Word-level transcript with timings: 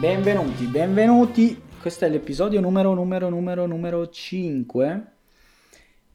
Benvenuti, 0.00 0.64
benvenuti. 0.64 1.62
Questo 1.78 2.06
è 2.06 2.08
l'episodio 2.08 2.58
numero 2.62 2.94
numero 2.94 3.28
numero 3.28 3.66
numero 3.66 4.08
5. 4.08 5.12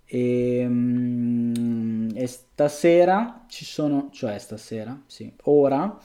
E, 0.06 0.66
mm, 0.68 2.10
e 2.16 2.26
stasera 2.26 3.46
ci 3.48 3.64
sono, 3.64 4.10
cioè 4.12 4.40
stasera, 4.40 5.00
sì, 5.06 5.32
ora, 5.44 6.00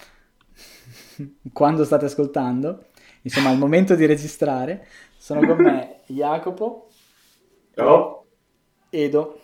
quando 1.54 1.84
state 1.84 2.04
ascoltando, 2.04 2.84
insomma 3.22 3.48
al 3.48 3.56
momento 3.56 3.94
di 3.94 4.04
registrare, 4.04 4.86
sono 5.16 5.40
con 5.46 5.56
me 5.64 6.00
Jacopo, 6.04 6.90
Ciao. 7.74 8.26
Edo. 8.90 9.40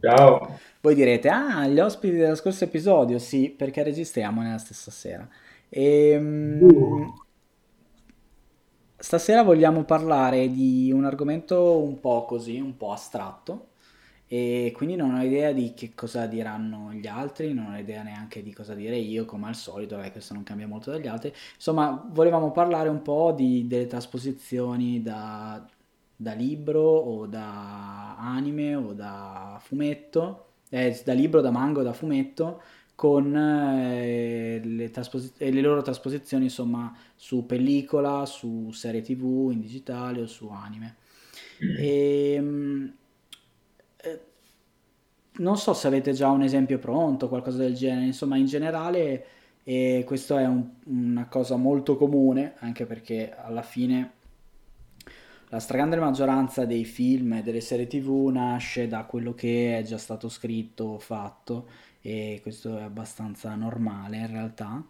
Ciao. 0.00 0.60
Voi 0.80 0.94
direte, 0.94 1.28
ah, 1.28 1.66
gli 1.66 1.80
ospiti 1.80 2.14
dello 2.14 2.36
scorso 2.36 2.62
episodio, 2.62 3.18
sì, 3.18 3.50
perché 3.50 3.82
registriamo 3.82 4.42
nella 4.42 4.58
stessa 4.58 4.92
sera. 4.92 5.28
E, 5.68 6.16
mm, 6.20 6.62
Uh. 6.62 7.23
Stasera 9.04 9.42
vogliamo 9.42 9.84
parlare 9.84 10.50
di 10.50 10.90
un 10.90 11.04
argomento 11.04 11.78
un 11.78 12.00
po' 12.00 12.24
così, 12.24 12.58
un 12.58 12.74
po' 12.78 12.90
astratto, 12.90 13.72
e 14.26 14.72
quindi 14.74 14.96
non 14.96 15.14
ho 15.14 15.22
idea 15.22 15.52
di 15.52 15.74
che 15.74 15.92
cosa 15.94 16.24
diranno 16.24 16.90
gli 16.90 17.06
altri, 17.06 17.52
non 17.52 17.74
ho 17.74 17.78
idea 17.78 18.02
neanche 18.02 18.42
di 18.42 18.54
cosa 18.54 18.72
dire 18.74 18.96
io, 18.96 19.26
come 19.26 19.48
al 19.48 19.56
solito, 19.56 19.96
vabbè, 19.96 20.10
questo 20.10 20.32
non 20.32 20.42
cambia 20.42 20.66
molto 20.66 20.90
dagli 20.90 21.06
altri. 21.06 21.34
Insomma, 21.54 22.02
volevamo 22.12 22.50
parlare 22.50 22.88
un 22.88 23.02
po' 23.02 23.32
di- 23.36 23.66
delle 23.66 23.86
trasposizioni 23.86 25.02
da, 25.02 25.62
da 26.16 26.32
libro 26.32 26.80
o 26.80 27.26
da 27.26 28.16
anime 28.16 28.74
o 28.74 28.94
da 28.94 29.58
fumetto, 29.60 30.46
eh, 30.70 30.98
da 31.04 31.12
libro, 31.12 31.42
da 31.42 31.50
manga 31.50 31.80
o 31.80 31.82
da 31.82 31.92
fumetto, 31.92 32.62
con 32.94 33.34
eh, 33.36 34.60
le, 34.64 34.90
trasposi- 34.90 35.32
e 35.38 35.50
le 35.52 35.60
loro 35.60 35.82
trasposizioni, 35.82 36.44
insomma, 36.44 36.96
su 37.16 37.46
pellicola, 37.46 38.24
su 38.26 38.70
serie 38.72 39.02
TV 39.02 39.50
in 39.52 39.60
digitale 39.60 40.20
o 40.22 40.26
su 40.26 40.48
anime. 40.48 40.96
E, 41.78 42.38
mm, 42.40 42.86
eh, 44.02 44.20
non 45.38 45.56
so 45.56 45.74
se 45.74 45.86
avete 45.88 46.12
già 46.12 46.28
un 46.30 46.42
esempio 46.42 46.78
pronto, 46.78 47.28
qualcosa 47.28 47.58
del 47.58 47.74
genere, 47.74 48.06
insomma, 48.06 48.36
in 48.36 48.46
generale 48.46 49.26
eh, 49.64 50.02
questo 50.06 50.36
è 50.36 50.46
un- 50.46 50.68
una 50.86 51.26
cosa 51.28 51.56
molto 51.56 51.96
comune, 51.96 52.54
anche 52.58 52.84
perché 52.86 53.34
alla 53.34 53.62
fine 53.62 54.12
la 55.48 55.58
stragrande 55.60 55.96
maggioranza 55.96 56.64
dei 56.64 56.84
film 56.84 57.34
e 57.34 57.42
delle 57.42 57.60
serie 57.60 57.86
TV 57.86 58.28
nasce 58.32 58.88
da 58.88 59.04
quello 59.04 59.34
che 59.34 59.78
è 59.78 59.82
già 59.82 59.98
stato 59.98 60.28
scritto 60.28 60.84
o 60.84 60.98
fatto, 60.98 61.68
e 62.06 62.40
questo 62.42 62.76
è 62.78 62.82
abbastanza 62.82 63.54
normale 63.54 64.18
in 64.18 64.26
realtà. 64.30 64.84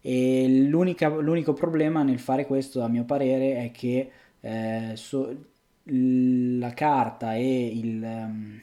E 0.00 0.46
l'unico 0.68 1.52
problema 1.52 2.02
nel 2.02 2.18
fare 2.20 2.46
questo, 2.46 2.82
a 2.82 2.88
mio 2.88 3.04
parere, 3.04 3.56
è 3.64 3.70
che 3.70 4.10
eh, 4.40 4.92
so- 4.96 5.48
la 5.84 6.72
carta 6.74 7.34
e 7.34 7.66
il, 7.66 8.02
ehm, 8.04 8.60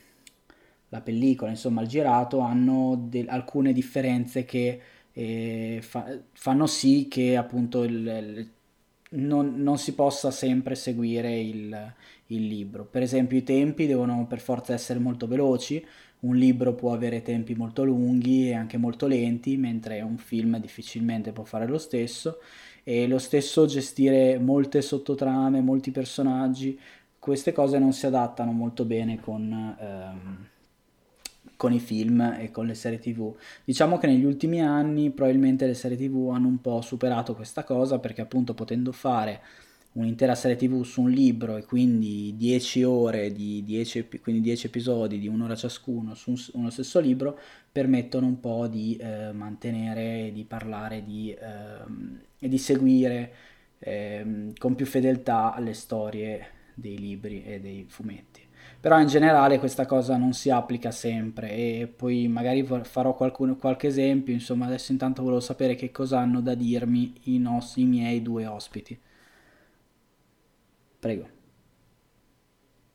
la 0.90 1.02
pellicola, 1.02 1.52
insomma, 1.52 1.82
il 1.82 1.88
girato 1.88 2.40
hanno 2.40 2.96
de- 3.10 3.26
alcune 3.28 3.74
differenze 3.74 4.46
che 4.46 4.82
eh, 5.14 5.80
fa- 5.82 6.16
fanno 6.34 6.68
sì 6.68 7.08
che 7.10 7.36
appunto 7.36 7.84
il- 7.84 7.94
il- 8.08 8.50
non, 9.12 9.56
non 9.62 9.78
si 9.78 9.94
possa 9.96 10.32
sempre 10.32 10.76
seguire 10.76 11.40
il, 11.40 11.94
il 12.28 12.46
libro. 12.48 12.86
Per 12.86 13.02
esempio, 13.02 13.38
i 13.38 13.44
tempi 13.44 13.88
devono 13.88 14.28
per 14.28 14.40
forza 14.40 14.74
essere 14.74 15.00
molto 15.00 15.28
veloci. 15.28 15.84
Un 16.20 16.36
libro 16.36 16.74
può 16.74 16.94
avere 16.94 17.22
tempi 17.22 17.54
molto 17.54 17.84
lunghi 17.84 18.50
e 18.50 18.54
anche 18.54 18.78
molto 18.78 19.06
lenti, 19.08 19.56
mentre 19.58 20.02
un 20.02 20.18
film 20.18 20.60
difficilmente 20.60 21.32
può 21.32 21.44
fare 21.44 21.68
lo 21.68 21.78
stesso. 21.78 22.40
E 22.84 23.08
lo 23.08 23.20
stesso 23.20 23.66
gestire 23.66 24.40
molte 24.40 24.82
sottotrame, 24.82 25.62
molti 25.62 25.92
personaggi, 25.92 26.80
queste 27.20 27.52
cose 27.52 27.78
non 27.78 27.92
si 27.92 28.06
adattano 28.06 28.54
molto 28.54 28.86
bene 28.86 29.20
con, 29.20 29.76
ehm, 29.78 30.48
con 31.58 31.74
i 31.74 31.80
film 31.80 32.22
e 32.40 32.52
con 32.52 32.66
le 32.66 32.74
serie 32.74 33.00
TV. 33.00 33.36
Diciamo 33.66 33.98
che 33.98 34.08
negli 34.08 34.24
ultimi 34.24 34.62
anni 34.62 35.12
probabilmente 35.12 35.66
le 35.66 35.74
serie 35.74 35.98
TV 35.98 36.30
hanno 36.34 36.48
un 36.48 36.62
po' 36.62 36.80
superato 36.82 37.36
questa 37.36 37.64
cosa 37.66 38.00
perché 38.00 38.22
appunto 38.22 38.54
potendo 38.54 38.94
fare 38.94 39.42
un'intera 39.94 40.36
serie 40.36 40.56
TV 40.58 40.84
su 40.84 41.02
un 41.02 41.10
libro 41.10 41.58
e 41.58 41.66
quindi 41.66 42.36
10 42.38 42.84
ore 42.84 43.32
di 43.34 43.64
10, 43.64 44.00
epi- 44.00 44.20
quindi 44.20 44.42
10 44.42 44.68
episodi 44.68 45.20
di 45.20 45.28
un'ora 45.28 45.56
ciascuno 45.56 46.14
su 46.14 46.32
un 46.32 46.38
uno 46.54 46.70
stesso 46.70 47.00
libro 47.00 47.38
permettono 47.72 48.28
un 48.28 48.40
po' 48.40 48.68
di 48.68 48.96
eh, 48.98 49.32
mantenere 49.32 50.32
di 50.34 50.44
parlare 50.46 51.04
di, 51.04 51.36
ehm, 51.40 52.20
e 52.40 52.48
di 52.48 52.58
seguire 52.58 53.34
ehm, 53.80 54.54
con 54.58 54.76
più 54.76 54.86
fedeltà 54.86 55.56
le 55.60 55.74
storie 55.74 56.48
dei 56.74 56.98
libri 56.98 57.44
e 57.44 57.60
dei 57.60 57.86
fumetti. 57.88 58.42
Però 58.80 59.00
in 59.00 59.08
generale 59.08 59.58
questa 59.60 59.86
cosa 59.86 60.18
non 60.18 60.34
si 60.34 60.50
applica 60.50 60.92
sempre 60.92 61.50
e 61.52 61.88
poi 61.94 62.28
magari 62.28 62.64
farò 62.84 63.16
qualcuno- 63.16 63.56
qualche 63.56 63.88
esempio, 63.88 64.34
insomma 64.34 64.66
adesso 64.68 64.92
intanto 64.92 65.22
volevo 65.24 65.40
sapere 65.42 65.76
che 65.76 65.92
cosa 65.92 66.20
hanno 66.20 66.42
da 66.42 66.54
dirmi 66.56 67.14
i, 67.24 67.40
nos- 67.40 67.76
i 67.78 67.86
miei 67.86 68.22
due 68.22 68.46
ospiti. 68.46 68.98
Prego. 71.08 71.26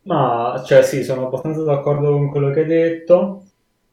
Ma, 0.05 0.61
cioè, 0.67 0.83
sì, 0.83 1.05
sono 1.05 1.27
abbastanza 1.27 1.63
d'accordo 1.63 2.11
con 2.13 2.29
quello 2.31 2.51
che 2.51 2.61
hai 2.61 2.67
detto. 2.67 3.45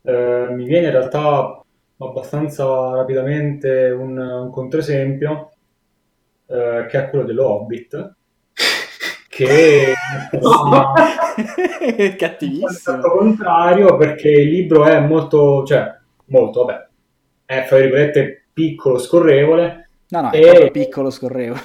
Eh, 0.01 0.47
mi 0.51 0.65
viene 0.65 0.87
in 0.87 0.91
realtà 0.93 1.63
abbastanza 1.97 2.95
rapidamente 2.95 3.89
un, 3.91 4.17
un 4.17 4.49
controesempio, 4.49 5.51
eh, 6.47 6.85
che 6.89 7.05
è 7.05 7.09
quello 7.09 7.25
dello 7.25 7.47
Hobbit, 7.47 8.15
che 9.29 9.93
No. 10.31 10.93
è 10.93 12.15
Cattivissimo. 12.17 12.67
l'esatto 12.67 13.11
contrario 13.11 13.95
perché 13.97 14.29
il 14.29 14.49
libro 14.49 14.85
è 14.85 14.99
molto, 14.99 15.63
cioè, 15.65 15.95
molto, 16.25 16.65
vabbè, 16.65 16.87
è, 17.45 17.65
fra 17.67 17.77
virgolette, 17.77 18.47
piccolo, 18.53 18.97
scorrevole, 18.97 19.89
No, 20.11 20.21
no, 20.21 20.29
è 20.31 20.65
e, 20.65 20.71
piccolo, 20.71 21.09
scorrevole. 21.11 21.61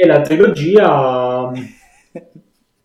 E 0.00 0.06
la 0.06 0.20
trilogia... 0.20 1.50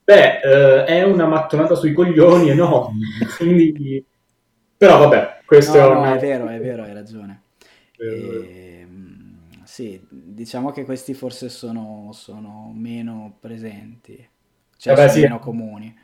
Beh, 0.06 0.40
eh, 0.42 0.84
è 0.86 1.04
una 1.04 1.28
mattonata 1.28 1.76
sui 1.76 1.94
coglioni 1.94 2.50
enorme, 2.50 3.06
quindi... 3.38 4.04
Però 4.76 4.98
vabbè, 4.98 5.42
questo 5.46 5.78
No, 5.78 5.92
è 5.92 5.94
no, 5.94 6.14
è 6.16 6.20
vero, 6.20 6.48
è 6.48 6.60
vero, 6.60 6.84
hai 6.84 6.94
ragione. 6.94 7.44
Ehm, 8.00 9.38
sì, 9.64 10.02
diciamo 10.10 10.72
che 10.72 10.84
questi 10.84 11.14
forse 11.14 11.48
sono, 11.50 12.10
sono 12.14 12.74
meno 12.76 13.38
presenti, 13.40 14.16
cioè 14.76 14.96
Vabbè, 14.96 15.08
sono 15.08 15.20
sì. 15.20 15.22
meno 15.22 15.40
comuni. 15.40 15.96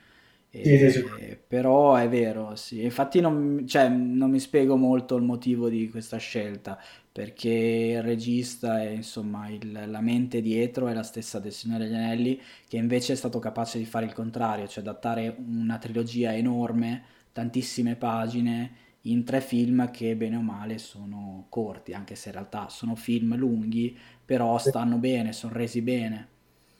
Sì, 0.51 0.77
sì, 0.77 0.91
sì. 0.91 1.05
Eh, 1.19 1.39
però 1.45 1.95
è 1.95 2.07
vero, 2.07 2.55
sì. 2.55 2.83
Infatti 2.83 3.19
non, 3.19 3.65
cioè, 3.67 3.89
non 3.89 4.29
mi 4.29 4.39
spiego 4.39 4.77
molto 4.77 5.15
il 5.15 5.23
motivo 5.23 5.69
di 5.69 5.89
questa 5.89 6.17
scelta, 6.17 6.79
perché 7.19 7.49
il 7.49 8.01
regista 8.01 8.81
e 8.81 8.93
insomma 8.93 9.49
il- 9.49 9.83
la 9.87 9.99
mente 9.99 10.39
dietro 10.41 10.87
è 10.87 10.93
la 10.93 11.03
stessa 11.03 11.39
del 11.39 11.51
Signore 11.51 11.83
degli 11.83 11.93
Anelli, 11.95 12.39
che 12.65 12.77
invece 12.77 13.11
è 13.11 13.15
stato 13.17 13.39
capace 13.39 13.77
di 13.77 13.83
fare 13.83 14.05
il 14.05 14.13
contrario, 14.13 14.67
cioè 14.69 14.81
adattare 14.83 15.35
una 15.45 15.77
trilogia 15.77 16.33
enorme, 16.33 17.03
tantissime 17.33 17.97
pagine, 17.97 18.71
in 19.01 19.25
tre 19.25 19.41
film 19.41 19.91
che 19.91 20.15
bene 20.15 20.37
o 20.37 20.41
male 20.41 20.77
sono 20.77 21.47
corti, 21.49 21.91
anche 21.93 22.15
se 22.15 22.29
in 22.29 22.35
realtà 22.35 22.69
sono 22.69 22.95
film 22.95 23.35
lunghi, 23.35 23.97
però 24.23 24.57
stanno 24.57 24.95
bene, 24.97 25.33
sono 25.33 25.51
resi 25.53 25.81
bene. 25.81 26.27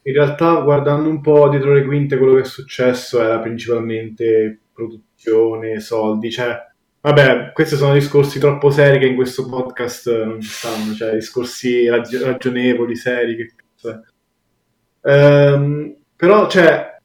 In 0.03 0.13
realtà, 0.13 0.61
guardando 0.61 1.09
un 1.09 1.21
po' 1.21 1.49
dietro 1.49 1.73
le 1.73 1.83
quinte, 1.85 2.17
quello 2.17 2.35
che 2.35 2.41
è 2.41 2.45
successo 2.45 3.21
era 3.21 3.39
principalmente 3.39 4.59
produzione, 4.73 5.79
soldi. 5.79 6.31
Cioè, 6.31 6.57
vabbè, 7.01 7.51
questi 7.53 7.75
sono 7.75 7.93
discorsi 7.93 8.39
troppo 8.39 8.69
seri 8.69 8.99
che 8.99 9.05
in 9.05 9.15
questo 9.15 9.47
podcast 9.47 10.07
eh, 10.07 10.25
non 10.25 10.41
ci 10.41 10.49
stanno, 10.49 10.93
cioè 10.93 11.13
discorsi 11.13 11.87
rag- 11.87 12.21
ragionevoli, 12.23 12.95
seri. 12.95 13.35
Che 13.35 13.53
cazzo 13.55 13.89
è. 13.89 15.11
Ehm, 15.11 15.95
però, 16.15 16.47
cioè, 16.49 16.97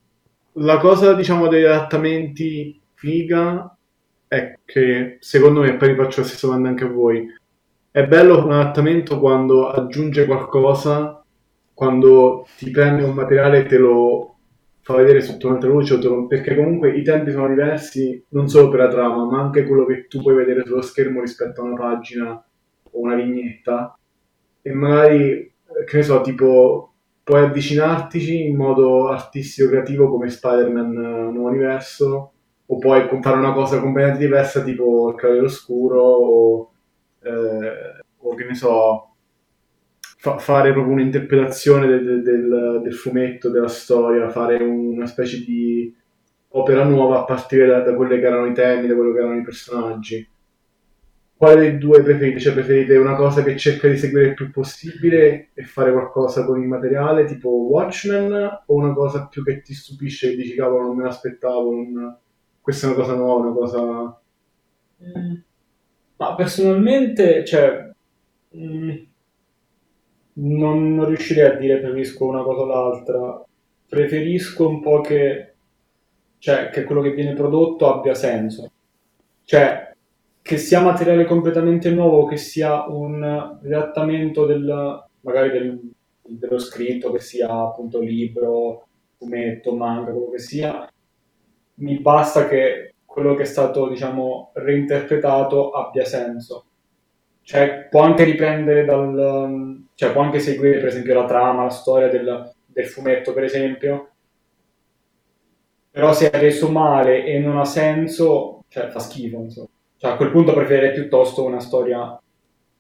la 0.55 0.79
cosa, 0.79 1.15
diciamo, 1.15 1.49
degli 1.49 1.65
adattamenti 1.65 2.81
figa 2.95 3.77
è 4.27 4.59
che, 4.65 5.19
secondo 5.21 5.61
me, 5.61 5.77
poi 5.77 5.91
vi 5.91 5.97
faccio 5.97 6.21
la 6.21 6.27
stessa 6.27 6.47
domanda 6.47 6.69
anche 6.71 6.85
a 6.85 6.89
voi, 6.89 7.27
è 7.91 8.05
bello 8.07 8.45
un 8.45 8.53
adattamento 8.53 9.21
quando 9.21 9.69
aggiunge 9.69 10.27
qualcosa, 10.27 11.23
quando 11.73 12.47
ti 12.57 12.71
prende 12.71 13.05
un 13.05 13.15
materiale 13.15 13.59
e 13.61 13.67
te 13.67 13.79
lo 13.79 14.34
fa 14.85 14.97
vedere 14.97 15.23
sotto 15.23 15.49
un'altra 15.49 15.71
luce, 15.71 15.99
perché 16.29 16.55
comunque 16.55 16.95
i 16.95 17.03
tempi 17.03 17.31
sono 17.33 17.49
diversi 17.49 18.23
non 18.29 18.49
solo 18.49 18.69
per 18.69 18.81
la 18.81 18.89
trama, 18.89 19.25
ma 19.25 19.41
anche 19.41 19.65
quello 19.65 19.87
che 19.87 20.07
tu 20.09 20.21
puoi 20.21 20.35
vedere 20.35 20.63
sullo 20.67 20.83
schermo 20.83 21.23
rispetto 21.23 21.63
a 21.63 21.65
una 21.65 21.75
pagina 21.75 22.45
o 22.91 23.01
una 23.01 23.15
vignetta. 23.15 23.99
E 24.61 24.73
magari, 24.73 25.55
che 25.87 25.97
ne 25.97 26.03
so, 26.03 26.21
tipo, 26.21 26.93
puoi 27.23 27.45
avvicinartici 27.45 28.47
in 28.47 28.57
modo 28.57 29.09
artistico 29.09 29.71
creativo 29.71 30.11
come 30.11 30.29
Spider-Man 30.29 30.95
eh, 30.95 31.33
Nuovo 31.33 31.49
Universo, 31.49 32.33
o 32.67 32.79
puoi 32.79 33.09
fare 33.23 33.39
una 33.39 33.53
cosa 33.55 33.81
completamente 33.81 34.23
diversa 34.23 34.63
tipo 34.63 35.09
Il 35.11 35.17
Cavaliere 35.17 35.47
Oscuro 35.47 36.03
o, 36.03 36.73
eh, 37.23 38.03
o 38.19 38.35
che 38.35 38.45
ne 38.45 38.55
so, 38.55 39.14
fa- 40.25 40.39
fare 40.39 40.73
proprio 40.73 40.95
un'interpretazione 40.95 41.87
del, 41.87 42.23
del, 42.23 42.81
del 42.83 42.95
fumetto, 42.95 43.51
della 43.51 43.69
storia, 43.69 44.31
fare 44.31 44.57
una 44.57 45.05
specie 45.05 45.45
di 45.45 45.95
opera 46.49 46.83
nuova 46.85 47.21
a 47.21 47.25
partire 47.25 47.67
da, 47.67 47.81
da 47.81 47.95
quelle 47.95 48.19
che 48.19 48.25
erano 48.25 48.47
i 48.47 48.55
temi, 48.55 48.87
da 48.87 48.95
quello 48.95 49.13
che 49.13 49.19
erano 49.19 49.37
i 49.37 49.43
personaggi. 49.43 50.27
Quale 51.37 51.61
dei 51.61 51.77
due 51.77 52.03
preferite? 52.03 52.41
Cioè, 52.41 52.55
preferite 52.55 52.97
una 52.97 53.17
cosa 53.17 53.43
che 53.43 53.55
cerca 53.59 53.87
di 53.87 53.99
seguire 53.99 54.29
il 54.29 54.35
più 54.35 54.51
possibile 54.51 55.51
e 55.53 55.63
fare 55.65 55.93
qualcosa 55.93 56.47
con 56.47 56.59
il 56.59 56.69
materiale, 56.69 57.27
tipo 57.27 57.51
Watchmen, 57.51 58.63
o 58.65 58.75
una 58.75 58.95
cosa 58.95 59.27
più 59.27 59.45
che 59.45 59.61
ti 59.61 59.75
stupisce 59.75 60.33
e 60.33 60.37
dici, 60.37 60.55
cavolo, 60.55 60.87
non 60.87 60.97
me 60.97 61.03
l'aspettavo, 61.03 61.71
non... 61.71 62.19
questa 62.63 62.87
è 62.87 62.91
una 62.91 62.99
cosa 62.99 63.15
nuova, 63.15 63.47
una 63.47 63.55
cosa... 63.55 64.21
Mm. 65.03 65.35
Ma 66.17 66.35
personalmente, 66.35 67.45
cioè, 67.45 67.91
mm, 68.57 68.91
non, 70.35 70.95
non 70.95 71.07
riuscirei 71.07 71.47
a 71.51 71.55
dire 71.55 71.79
preferisco 71.79 72.27
una 72.27 72.43
cosa 72.43 72.61
o 72.63 72.67
l'altra. 72.67 73.45
Preferisco 73.89 74.69
un 74.69 74.81
po' 74.81 75.01
che, 75.01 75.55
cioè, 76.39 76.71
che 76.71 76.85
quello 76.85 77.01
che 77.01 77.13
viene 77.13 77.35
prodotto 77.35 77.93
abbia 77.93 78.15
senso. 78.15 78.71
Cioè, 79.45 79.95
che 80.43 80.59
sia 80.59 80.81
materiale 80.81 81.25
completamente 81.25 81.91
nuovo, 81.91 82.27
che 82.27 82.37
sia 82.37 82.85
un 82.89 83.59
riadattamento 83.63 84.45
del, 84.47 85.05
magari 85.21 85.51
del, 85.51 85.81
dello 86.23 86.59
scritto, 86.59 87.13
che 87.13 87.21
sia 87.21 87.51
appunto 87.51 88.01
libro, 88.01 88.87
fumetto, 89.17 89.75
manga, 89.75 90.11
quello 90.11 90.31
che 90.31 90.39
sia, 90.39 90.91
mi 91.77 91.99
basta 91.99 92.47
che 92.47 92.95
quello 93.05 93.35
che 93.35 93.43
è 93.43 93.47
stato, 93.47 93.89
diciamo, 93.89 94.51
reinterpretato 94.55 95.71
abbia 95.71 96.05
senso. 96.05 96.65
Cioè, 97.43 97.87
può 97.89 98.01
anche 98.01 98.25
riprendere 98.25 98.85
dal... 98.85 99.84
cioè, 99.95 100.13
può 100.13 100.23
anche 100.23 100.41
seguire, 100.41 100.79
per 100.79 100.89
esempio, 100.89 101.15
la 101.15 101.25
trama, 101.25 101.65
la 101.65 101.71
storia 101.71 102.09
del, 102.09 102.53
del 102.67 102.87
fumetto, 102.87 103.33
per 103.33 103.45
esempio, 103.45 104.09
però 105.91 106.13
se 106.13 106.31
è 106.31 106.39
reso 106.39 106.69
male 106.71 107.25
e 107.25 107.39
non 107.39 107.59
ha 107.59 107.65
senso, 107.65 108.65
cioè, 108.69 108.89
fa 108.89 108.99
schifo, 108.99 109.39
insomma. 109.39 109.69
Cioè, 109.97 110.11
a 110.11 110.17
quel 110.17 110.31
punto 110.31 110.53
preferirei 110.53 110.93
piuttosto 110.93 111.45
una 111.45 111.61
storia 111.61 112.21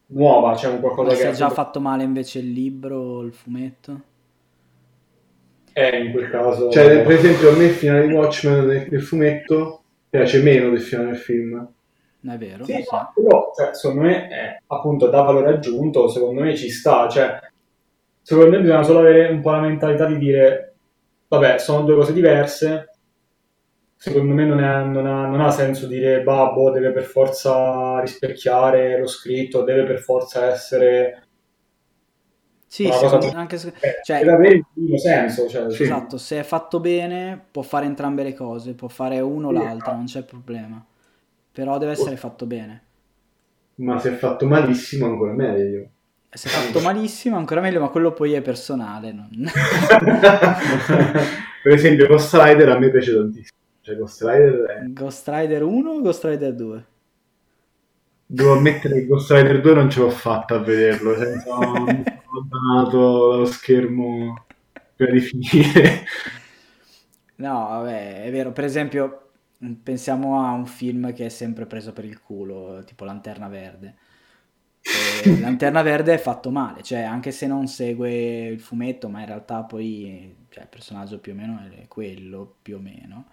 nuova, 0.07 0.57
cioè 0.57 0.73
un 0.73 0.81
qualcosa 0.81 1.11
Ma 1.11 1.15
che... 1.15 1.21
se 1.21 1.29
è 1.29 1.33
già 1.33 1.45
appunto- 1.45 1.63
fatto 1.63 1.81
male 1.81 2.03
invece 2.03 2.41
il 2.41 2.51
libro 2.51 2.99
o 2.99 3.23
il 3.23 3.33
fumetto? 3.33 4.01
Eh, 5.73 6.05
in 6.05 6.11
quel 6.11 6.29
caso... 6.29 6.71
Cioè, 6.71 7.03
per 7.03 7.13
esempio, 7.13 7.51
a 7.51 7.57
me 7.57 7.65
il 7.65 7.71
finale 7.71 8.07
di 8.07 8.13
Watchmen 8.13 8.87
nel 8.91 9.03
fumetto 9.03 9.83
piace 10.11 10.43
meno 10.43 10.71
del 10.71 10.81
finale 10.81 11.11
del 11.11 11.17
film. 11.17 11.74
È 12.25 12.37
vero? 12.38 12.65
Sì, 12.65 12.73
Sì. 12.82 12.82
no, 12.91 13.12
però, 13.15 13.53
cioè, 13.55 13.75
secondo 13.75 14.03
me, 14.03 14.29
è, 14.29 14.62
appunto, 14.69 15.09
da 15.09 15.23
valore 15.23 15.50
aggiunto, 15.55 16.09
secondo 16.09 16.41
me 16.43 16.56
ci 16.56 16.71
sta, 16.71 17.09
cioè, 17.09 17.38
secondo 18.23 18.50
me 18.50 18.61
bisogna 18.62 18.82
solo 18.82 19.00
avere 19.00 19.29
un 19.29 19.41
po' 19.43 19.50
la 19.50 19.61
mentalità 19.61 20.06
di 20.06 20.17
dire, 20.19 20.76
vabbè, 21.29 21.59
sono 21.59 21.82
due 21.85 21.97
cose 21.97 22.12
diverse, 22.15 22.88
secondo 23.97 24.35
me 24.35 24.44
non, 24.47 24.61
è- 24.62 24.85
non 24.85 25.06
ha, 25.06 25.26
non 25.26 25.41
ha 25.41 25.50
senso 25.50 25.87
dire, 25.87 26.23
babbo 26.23 26.71
deve 26.71 26.93
per 26.93 27.05
forza 27.05 28.00
rispecchiare 28.00 28.99
lo 28.99 29.06
scritto, 29.06 29.62
deve 29.65 29.85
per 29.85 29.99
forza 30.00 30.47
essere... 30.47 31.23
Sì, 32.67 32.91
secondo- 32.93 33.31
anche 33.37 33.56
se- 33.56 33.73
eh, 33.81 34.00
cioè, 34.03 34.19
deve 34.20 34.32
avere 34.32 34.62
il 34.75 34.99
senso, 34.99 35.49
cioè, 35.49 35.70
Sì. 35.70 35.85
esatto, 35.85 36.19
se 36.19 36.41
è 36.41 36.43
fatto 36.43 36.81
bene 36.81 37.38
può 37.50 37.62
fare 37.62 37.87
entrambe 37.87 38.23
le 38.23 38.35
cose, 38.35 38.75
può 38.75 38.88
fare 38.88 39.20
uno 39.20 39.49
o 39.49 39.50
Sì, 39.50 39.55
l'altro, 39.55 39.94
esatto. 39.94 39.97
non 39.97 40.06
c'è 40.06 40.23
problema. 40.25 40.85
Però 41.55 41.79
deve 41.79 41.93
essere 41.93 42.17
fatto 42.17 42.47
bene. 42.47 42.83
Ma 43.77 44.01
se 44.01 44.11
è 44.11 44.17
fatto 44.17 44.45
malissimo, 44.47 45.06
ancora 45.06 45.33
meglio. 45.33 45.89
Se 46.29 46.49
è 46.49 46.51
fatto 46.51 46.81
malissimo, 46.81 47.37
ancora 47.37 47.61
meglio, 47.61 47.79
ma 47.81 47.91
quello 47.91 48.12
poi 48.12 48.33
è 48.33 48.43
personale. 48.43 49.12
non- 49.12 49.31
per 51.62 51.73
esempio, 51.73 52.09
Ghost 52.09 52.35
Rider 52.35 52.71
a 52.71 52.79
me 52.79 52.91
piace 52.91 53.15
tantissimo. 53.15 53.56
Cioè, 53.83 53.97
Ghost 53.97 54.21
Rider 54.23 54.65
è... 54.65 54.83
Ghost 54.89 55.29
Rider 55.29 55.62
1 55.62 55.91
o 55.91 56.01
Ghost 56.01 56.25
Rider 56.25 56.55
2? 56.55 56.87
Devo 58.27 58.55
ammettere 58.55 58.95
che 58.95 59.06
Ghost 59.06 59.31
Rider 59.31 59.61
2 59.61 59.75
non 59.75 59.91
ce 59.91 60.01
l'ho 60.01 60.11
fatta 60.11 60.56
a 60.56 60.59
vederlo, 60.59 61.17
mi 61.17 61.39
sono 61.41 61.85
allontanato 61.87 63.31
dallo 63.31 63.45
schermo 63.45 64.45
per 64.97 65.21
finire. 65.21 66.05
No, 67.37 67.53
vabbè, 67.69 68.25
è 68.25 68.31
vero. 68.33 68.51
Per 68.51 68.65
esempio, 68.65 69.24
pensiamo 69.83 70.41
a 70.47 70.53
un 70.53 70.67
film 70.67 71.13
che 71.13 71.27
è 71.27 71.29
sempre 71.29 71.67
preso 71.67 71.93
per 71.93 72.05
il 72.05 72.21
culo, 72.21 72.83
tipo 72.85 73.05
Lanterna 73.05 73.49
Verde. 73.49 73.97
E 74.87 75.37
Lanterna 75.39 75.83
Verde 75.83 76.15
è 76.15 76.19
fatto 76.19 76.51
male, 76.51 76.83
cioè 76.83 77.01
anche 77.03 77.33
se 77.33 77.47
non 77.47 77.67
segue 77.69 78.47
il 78.47 78.61
fumetto, 78.61 79.09
ma 79.09 79.21
in 79.21 79.27
realtà 79.27 79.65
poi 79.65 80.35
cioè, 80.51 80.65
il 80.65 80.69
personaggio 80.69 81.19
più 81.21 81.33
o 81.33 81.35
meno 81.35 81.59
è 81.71 81.89
quello, 81.89 82.57
più 82.63 82.77
o 82.77 82.81
meno. 82.81 83.27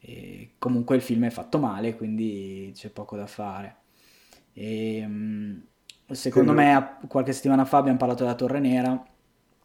E 0.00 0.52
comunque 0.58 0.96
il 0.96 1.02
film 1.02 1.24
è 1.26 1.30
fatto 1.30 1.58
male, 1.58 1.96
quindi 1.96 2.72
c'è 2.74 2.90
poco 2.90 3.16
da 3.16 3.26
fare. 3.26 3.76
E, 4.52 5.04
mm, 5.06 5.58
secondo 6.10 6.52
Sì, 6.52 6.54
me, 6.54 6.98
qualche 7.08 7.32
settimana 7.32 7.64
fa 7.64 7.78
abbiamo 7.78 7.98
parlato 7.98 8.22
della 8.24 8.34
Torre 8.36 8.60
Nera. 8.60 9.04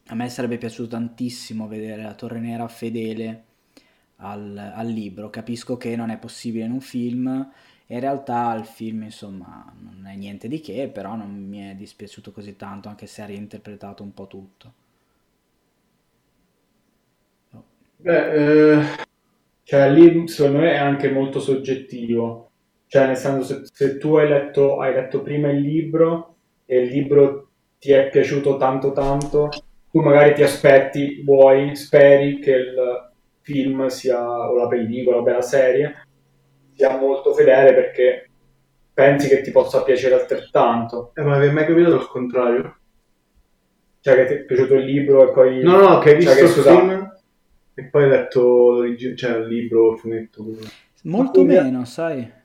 A 0.08 0.16
me 0.16 0.30
sarebbe 0.30 0.58
piaciuto 0.58 0.90
tantissimo 0.90 1.68
vedere 1.68 2.04
la 2.04 2.14
Torre 2.16 2.40
Nera 2.40 2.68
fedele 2.68 3.46
al, 4.22 4.58
al 4.58 4.88
libro. 4.88 5.30
Capisco 5.30 5.78
che 5.78 5.96
non 5.96 6.10
è 6.10 6.18
possibile 6.18 6.66
in 6.66 6.72
un 6.72 6.82
film. 6.82 7.52
In 7.88 8.00
realtà 8.00 8.56
il 8.56 8.66
film, 8.66 9.04
insomma, 9.04 9.72
non 9.80 10.08
è 10.08 10.16
niente 10.16 10.48
di 10.48 10.62
che, 10.62 10.88
però 10.88 11.16
non 11.16 11.30
mi 11.30 11.60
è 11.70 11.76
dispiaciuto 11.76 12.32
così 12.32 12.56
tanto, 12.56 12.88
anche 12.88 13.06
se 13.06 13.22
ha 13.22 13.26
reinterpretato 13.26 14.02
un 14.04 14.14
po' 14.14 14.28
tutto. 14.28 14.74
Oh. 17.52 17.64
Beh, 17.98 18.80
eh, 18.80 18.86
Cioè, 19.64 19.90
lì 19.92 20.28
secondo 20.28 20.60
me 20.60 20.72
è 20.74 20.78
anche 20.78 21.10
molto 21.12 21.40
soggettivo. 21.40 22.50
Cioè, 22.88 23.08
nel 23.08 23.18
senso, 23.18 23.44
se, 23.44 23.70
se 23.74 23.98
tu 23.98 24.16
hai 24.16 24.28
letto, 24.28 24.80
hai 24.80 24.94
letto 24.94 25.22
prima 25.22 25.50
il 25.50 25.62
libro 25.62 26.36
e 26.66 26.80
il 26.82 26.90
libro 26.92 27.50
ti 27.80 27.92
è 27.92 28.10
piaciuto 28.10 28.58
tanto 28.58 28.92
tanto, 28.92 29.50
tu 29.92 30.02
magari 30.02 30.34
ti 30.34 30.44
aspetti, 30.44 31.22
vuoi, 31.24 31.76
speri 31.76 32.40
che 32.40 32.52
il 32.52 33.11
film 33.42 33.88
sia, 33.88 34.22
o 34.50 34.56
la 34.56 34.68
pellicola, 34.68 35.18
o 35.18 35.26
la 35.26 35.42
serie, 35.42 36.08
sia 36.74 36.98
molto 36.98 37.34
fedele 37.34 37.74
perché 37.74 38.30
pensi 38.94 39.28
che 39.28 39.42
ti 39.42 39.52
possa 39.52 39.84
piacere 39.84 40.16
altrettanto. 40.16 41.12
eh, 41.16 41.24
ma 41.24 41.42
è 41.42 41.50
mai 41.52 41.66
capitato 41.66 41.96
il 41.96 42.08
contrario? 42.08 42.76
Cioè, 44.00 44.16
che 44.16 44.26
ti 44.26 44.34
è 44.34 44.44
piaciuto 44.46 44.76
il 44.76 44.86
libro 44.86 45.30
e 45.30 45.34
poi... 45.34 45.64
No, 45.64 45.78
no, 45.80 46.00
che 46.00 46.16
hai 46.16 46.22
cioè, 46.22 46.34
visto 46.34 46.34
che, 46.34 46.42
il 46.42 46.48
scusa, 46.50 46.80
film 46.80 47.16
e 47.74 47.84
poi 47.86 48.04
hai 48.04 48.10
letto 48.10 48.98
cioè, 49.16 49.38
il 49.38 49.48
libro, 49.48 49.92
il 49.94 50.00
fumetto. 50.00 50.44
quello. 50.44 50.60
Molto 51.04 51.44
quindi- 51.44 51.56
meno, 51.56 51.86
sai? 51.86 52.40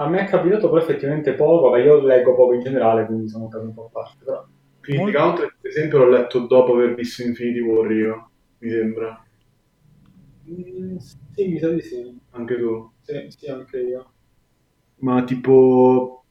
A 0.00 0.08
me 0.08 0.20
è 0.20 0.24
capitato 0.26 0.68
però 0.70 0.80
effettivamente 0.80 1.32
poco, 1.32 1.70
ma 1.70 1.78
io 1.78 2.00
leggo 2.00 2.34
poco 2.34 2.52
in 2.54 2.60
generale, 2.62 3.04
quindi 3.06 3.28
sono 3.28 3.48
un 3.52 3.74
po' 3.74 3.86
a 3.86 3.88
parte. 3.90 4.24
Però... 4.24 4.44
Infinity 4.86 5.02
Molto- 5.02 5.18
Country, 5.18 5.56
per 5.60 5.70
esempio, 5.70 5.98
l'ho 5.98 6.08
letto 6.08 6.38
dopo 6.46 6.74
aver 6.74 6.94
visto 6.94 7.22
Infinity 7.22 7.60
War 7.60 7.90
io, 7.90 8.30
mi 8.58 8.70
sembra. 8.70 9.24
Mm, 10.48 10.96
sì, 10.96 11.48
mi 11.48 11.58
sa 11.58 11.68
di 11.68 11.80
sì. 11.80 12.18
Anche 12.30 12.58
tu. 12.58 12.90
Sì, 13.02 13.26
sì, 13.28 13.46
anche 13.46 13.78
io. 13.78 14.10
Ma 14.96 15.22
tipo... 15.24 16.24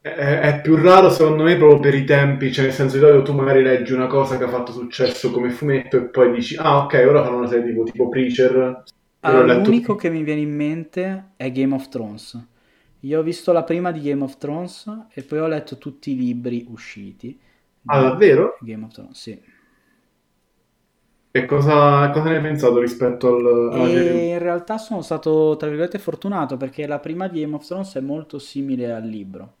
È, 0.00 0.08
è 0.08 0.60
più 0.60 0.76
raro 0.76 1.08
secondo 1.08 1.44
me 1.44 1.56
proprio 1.56 1.80
per 1.80 1.94
i 1.94 2.04
tempi, 2.04 2.52
cioè 2.52 2.66
nel 2.66 2.74
senso 2.74 2.96
di 2.96 3.02
solito 3.02 3.22
tu 3.22 3.32
magari 3.32 3.62
leggi 3.62 3.94
una 3.94 4.06
cosa 4.06 4.36
che 4.36 4.44
ha 4.44 4.48
fatto 4.48 4.70
successo 4.70 5.30
come 5.30 5.48
fumetto 5.48 5.96
e 5.96 6.02
poi 6.08 6.30
dici 6.30 6.56
ah 6.58 6.84
ok 6.84 7.04
ora 7.08 7.24
fanno 7.24 7.38
una 7.38 7.46
serie 7.46 7.64
tipo, 7.64 7.84
tipo 7.84 8.10
Preacher 8.10 8.82
Allora, 9.20 9.46
letto 9.46 9.70
l'unico 9.70 9.94
che 9.94 10.10
mi 10.10 10.22
viene 10.22 10.42
in 10.42 10.54
mente 10.54 11.30
è 11.36 11.50
Game 11.50 11.74
of 11.74 11.88
Thrones. 11.88 12.38
Io 13.00 13.18
ho 13.18 13.22
visto 13.22 13.50
la 13.52 13.62
prima 13.62 13.92
di 13.92 14.02
Game 14.02 14.22
of 14.22 14.36
Thrones 14.36 15.06
e 15.10 15.22
poi 15.22 15.38
ho 15.38 15.46
letto 15.46 15.78
tutti 15.78 16.10
i 16.10 16.16
libri 16.16 16.66
usciti 16.68 17.38
Ah 17.86 18.00
davvero? 18.00 18.56
Game 18.60 18.84
of 18.84 18.92
Thrones, 18.92 19.18
sì. 19.18 19.38
E 21.36 21.44
cosa, 21.46 22.10
cosa 22.12 22.30
ne 22.30 22.36
hai 22.36 22.42
pensato 22.42 22.78
rispetto 22.80 23.26
al, 23.36 23.72
alla 23.74 23.88
serie? 23.88 24.32
In 24.32 24.38
realtà 24.38 24.78
sono 24.78 25.02
stato, 25.02 25.56
tra 25.56 25.68
virgolette, 25.68 25.98
fortunato 25.98 26.56
perché 26.56 26.86
la 26.86 26.98
prima 27.00 27.28
di 27.28 27.40
Game 27.40 27.54
of 27.56 27.66
Thrones 27.66 27.94
è 27.96 28.00
molto 28.00 28.38
simile 28.38 28.92
al 28.92 29.04
libro. 29.04 29.56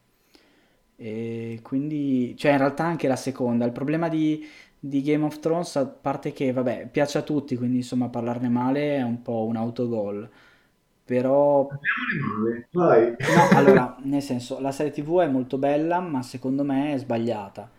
E 0.96 1.60
quindi, 1.62 2.36
cioè 2.36 2.52
in 2.52 2.58
realtà 2.58 2.84
anche 2.84 3.08
la 3.08 3.16
seconda. 3.16 3.64
Il 3.64 3.72
problema 3.72 4.08
di, 4.08 4.44
di 4.78 5.02
Game 5.02 5.24
of 5.24 5.40
Thrones, 5.40 5.76
a 5.76 5.86
parte 5.86 6.32
che, 6.32 6.52
vabbè, 6.52 6.88
piace 6.90 7.18
a 7.18 7.22
tutti, 7.22 7.56
quindi 7.56 7.78
insomma 7.78 8.08
parlarne 8.08 8.48
male 8.48 8.96
è 8.96 9.02
un 9.02 9.22
po' 9.22 9.44
un 9.44 9.56
autogol. 9.56 10.28
Però 11.04 11.68
Vai. 12.72 13.16
No, 13.28 13.48
allora, 13.52 13.96
nel 14.04 14.22
senso, 14.22 14.60
la 14.60 14.72
serie 14.72 14.92
TV 14.92 15.20
è 15.20 15.28
molto 15.28 15.58
bella, 15.58 16.00
ma 16.00 16.22
secondo 16.22 16.64
me 16.64 16.94
è 16.94 16.98
sbagliata. 16.98 17.70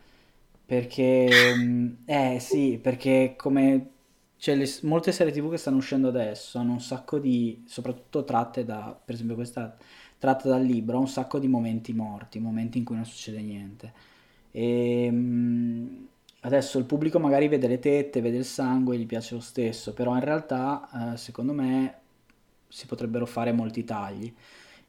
Perché, 0.65 1.53
mm, 1.55 1.93
eh 2.05 2.37
sì, 2.39 2.79
perché 2.81 3.35
come 3.37 3.89
c'è 4.37 4.55
le- 4.55 4.67
molte 4.83 5.11
serie 5.11 5.31
TV 5.31 5.51
che 5.51 5.57
stanno 5.57 5.77
uscendo 5.77 6.07
adesso 6.07 6.57
hanno 6.57 6.71
un 6.73 6.81
sacco 6.81 7.19
di, 7.19 7.63
soprattutto 7.67 8.23
tratte 8.23 8.65
da, 8.65 8.99
per 9.03 9.13
esempio 9.15 9.35
questa 9.35 9.77
tratta 10.17 10.49
dal 10.49 10.63
libro, 10.63 10.97
ha 10.97 10.99
un 10.99 11.07
sacco 11.07 11.37
di 11.39 11.47
momenti 11.47 11.93
morti, 11.93 12.39
momenti 12.39 12.77
in 12.79 12.83
cui 12.83 12.95
non 12.95 13.05
succede 13.05 13.41
niente. 13.41 13.93
E, 14.51 15.11
mh, 15.11 16.07
adesso 16.41 16.79
il 16.79 16.85
pubblico 16.85 17.19
magari 17.19 17.47
vede 17.47 17.67
le 17.67 17.79
tette, 17.79 18.21
vede 18.21 18.37
il 18.37 18.45
sangue, 18.45 18.97
gli 18.97 19.05
piace 19.05 19.35
lo 19.35 19.41
stesso, 19.41 19.93
però 19.93 20.13
in 20.15 20.23
realtà 20.23 21.13
eh, 21.13 21.17
secondo 21.17 21.53
me 21.53 21.99
si 22.67 22.85
potrebbero 22.87 23.25
fare 23.25 23.51
molti 23.51 23.83
tagli. 23.83 24.33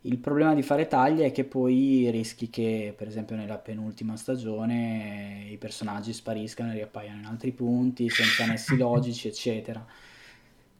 Il 0.02 0.18
problema 0.18 0.54
di 0.54 0.62
fare 0.62 0.86
tagli 0.86 1.20
è 1.20 1.32
che 1.32 1.44
poi 1.44 2.08
rischi 2.10 2.48
che, 2.48 2.94
per 2.96 3.08
esempio, 3.08 3.34
nella 3.34 3.58
penultima 3.58 4.16
stagione 4.16 5.48
i 5.50 5.56
personaggi 5.58 6.12
spariscano 6.12 6.70
e 6.70 6.74
riappaiano 6.74 7.18
in 7.18 7.24
altri 7.26 7.50
punti, 7.52 8.08
senza 8.08 8.46
nessi 8.46 8.76
logici, 8.78 9.26
eccetera. 9.28 9.84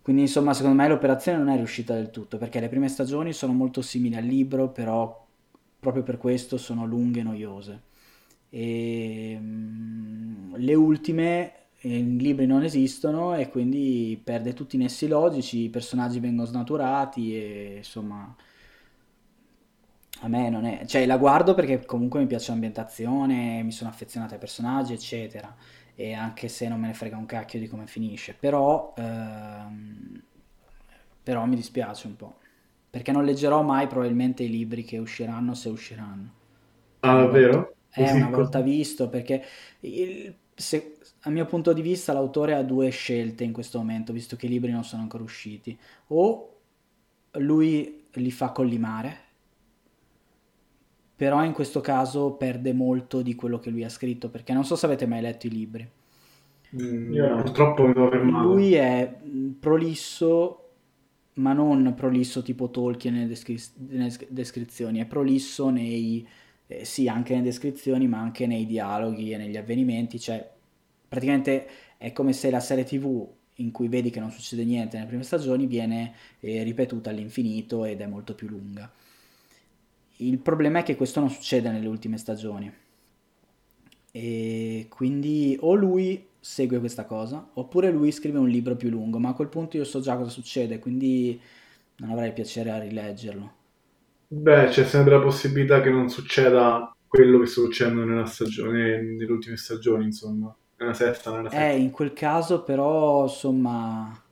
Quindi, 0.00 0.22
insomma, 0.22 0.54
secondo 0.54 0.80
me 0.80 0.86
l'operazione 0.88 1.38
non 1.38 1.48
è 1.48 1.56
riuscita 1.56 1.94
del 1.94 2.10
tutto, 2.10 2.38
perché 2.38 2.60
le 2.60 2.68
prime 2.68 2.88
stagioni 2.88 3.32
sono 3.32 3.52
molto 3.52 3.82
simili 3.82 4.14
al 4.14 4.24
libro, 4.24 4.70
però 4.70 5.26
proprio 5.80 6.04
per 6.04 6.18
questo 6.18 6.56
sono 6.56 6.86
lunghe 6.86 7.20
e 7.20 7.22
noiose. 7.24 7.82
E 8.48 9.36
mm, 9.40 10.54
le 10.56 10.74
ultime 10.74 11.52
i 11.80 12.16
libri 12.18 12.46
non 12.46 12.62
esistono 12.64 13.34
e 13.36 13.48
quindi 13.48 14.20
perde 14.22 14.54
tutti 14.54 14.76
i 14.76 14.78
nessi 14.78 15.06
logici, 15.08 15.64
i 15.64 15.70
personaggi 15.70 16.18
vengono 16.20 16.46
snaturati 16.46 17.36
e 17.36 17.74
insomma 17.78 18.34
a 20.20 20.28
me 20.28 20.48
non 20.50 20.64
è... 20.64 20.84
cioè 20.86 21.06
la 21.06 21.18
guardo 21.18 21.54
perché 21.54 21.84
comunque 21.84 22.20
mi 22.20 22.26
piace 22.26 22.50
l'ambientazione, 22.50 23.62
mi 23.62 23.72
sono 23.72 23.90
affezionato 23.90 24.34
ai 24.34 24.40
personaggi 24.40 24.92
eccetera 24.92 25.54
e 25.98 26.12
anche 26.12 26.48
se 26.48 26.68
non 26.68 26.78
me 26.78 26.88
ne 26.88 26.94
frega 26.94 27.16
un 27.16 27.24
cacchio 27.24 27.58
di 27.58 27.68
come 27.68 27.86
finisce, 27.86 28.36
però, 28.38 28.92
ehm, 28.98 30.22
però 31.22 31.46
mi 31.46 31.56
dispiace 31.56 32.06
un 32.06 32.16
po', 32.16 32.36
perché 32.90 33.12
non 33.12 33.24
leggerò 33.24 33.62
mai 33.62 33.86
probabilmente 33.86 34.42
i 34.42 34.50
libri 34.50 34.84
che 34.84 34.98
usciranno 34.98 35.54
se 35.54 35.70
usciranno. 35.70 36.34
Ah, 37.00 37.14
davvero? 37.14 37.74
È 37.88 38.10
una 38.10 38.28
volta 38.28 38.60
visto, 38.60 39.08
perché 39.08 39.42
il, 39.80 40.36
se, 40.54 40.98
a 41.20 41.30
mio 41.30 41.46
punto 41.46 41.72
di 41.72 41.80
vista 41.80 42.12
l'autore 42.12 42.52
ha 42.52 42.62
due 42.62 42.90
scelte 42.90 43.44
in 43.44 43.52
questo 43.52 43.78
momento, 43.78 44.12
visto 44.12 44.36
che 44.36 44.44
i 44.44 44.50
libri 44.50 44.72
non 44.72 44.84
sono 44.84 45.00
ancora 45.00 45.22
usciti. 45.22 45.78
O 46.08 46.58
lui 47.38 48.04
li 48.12 48.30
fa 48.30 48.50
collimare, 48.50 49.18
però 51.16 51.42
in 51.42 51.52
questo 51.52 51.80
caso 51.80 52.32
perde 52.32 52.74
molto 52.74 53.22
di 53.22 53.34
quello 53.34 53.58
che 53.58 53.70
lui 53.70 53.82
ha 53.82 53.88
scritto, 53.88 54.28
perché 54.28 54.52
non 54.52 54.64
so 54.64 54.76
se 54.76 54.84
avete 54.84 55.06
mai 55.06 55.22
letto 55.22 55.46
i 55.46 55.50
libri. 55.50 55.88
Mm, 56.74 57.12
io 57.12 57.28
no, 57.28 57.42
purtroppo 57.42 57.86
mi 57.86 57.94
devo 57.94 58.10
fermare. 58.10 58.44
Lui 58.44 58.74
è 58.74 59.16
prolisso, 59.58 60.70
ma 61.34 61.54
non 61.54 61.94
prolisso 61.96 62.42
tipo 62.42 62.70
Tolkien 62.70 63.14
nelle, 63.14 63.28
descri- 63.28 63.62
nelle 63.88 64.12
descrizioni, 64.28 65.00
è 65.00 65.06
prolisso 65.06 65.70
nei... 65.70 66.26
Eh, 66.66 66.84
sì, 66.84 67.08
anche 67.08 67.32
nelle 67.32 67.44
descrizioni, 67.44 68.06
ma 68.08 68.18
anche 68.18 68.46
nei 68.46 68.66
dialoghi 68.66 69.32
e 69.32 69.36
negli 69.38 69.56
avvenimenti, 69.56 70.18
cioè 70.20 70.46
praticamente 71.08 71.66
è 71.96 72.12
come 72.12 72.34
se 72.34 72.50
la 72.50 72.60
serie 72.60 72.84
tv 72.84 73.26
in 73.54 73.70
cui 73.70 73.88
vedi 73.88 74.10
che 74.10 74.20
non 74.20 74.30
succede 74.30 74.64
niente 74.64 74.96
nelle 74.96 75.08
prime 75.08 75.22
stagioni 75.22 75.66
viene 75.66 76.12
eh, 76.40 76.62
ripetuta 76.62 77.08
all'infinito 77.08 77.86
ed 77.86 78.02
è 78.02 78.06
molto 78.06 78.34
più 78.34 78.48
lunga. 78.48 78.90
Il 80.18 80.38
problema 80.38 80.80
è 80.80 80.82
che 80.82 80.96
questo 80.96 81.20
non 81.20 81.30
succede 81.30 81.70
nelle 81.70 81.88
ultime 81.88 82.18
stagioni. 82.18 82.72
E 84.10 84.86
quindi 84.88 85.56
o 85.60 85.74
lui 85.74 86.26
segue 86.40 86.78
questa 86.78 87.04
cosa, 87.04 87.50
oppure 87.54 87.90
lui 87.90 88.12
scrive 88.12 88.38
un 88.38 88.48
libro 88.48 88.76
più 88.76 88.88
lungo, 88.88 89.18
ma 89.18 89.30
a 89.30 89.34
quel 89.34 89.48
punto 89.48 89.76
io 89.76 89.84
so 89.84 90.00
già 90.00 90.16
cosa 90.16 90.30
succede, 90.30 90.78
quindi 90.78 91.38
non 91.96 92.10
avrei 92.10 92.32
piacere 92.32 92.70
a 92.70 92.78
rileggerlo. 92.78 93.52
Beh, 94.28 94.68
c'è 94.68 94.84
sempre 94.84 95.16
la 95.16 95.22
possibilità 95.22 95.80
che 95.80 95.90
non 95.90 96.08
succeda 96.08 96.94
quello 97.06 97.38
che 97.40 97.46
sta 97.46 97.60
succedendo 97.60 98.04
nella 98.04 98.26
stagione, 98.26 99.02
nelle 99.02 99.30
ultime 99.30 99.56
stagioni, 99.56 100.04
insomma. 100.04 100.54
Nella 100.78 100.94
sesta, 100.94 101.30
nella 101.30 101.50
sesta. 101.50 101.68
Eh, 101.68 101.76
in 101.78 101.90
quel 101.90 102.12
caso 102.12 102.62
però, 102.62 103.24
insomma... 103.24 104.22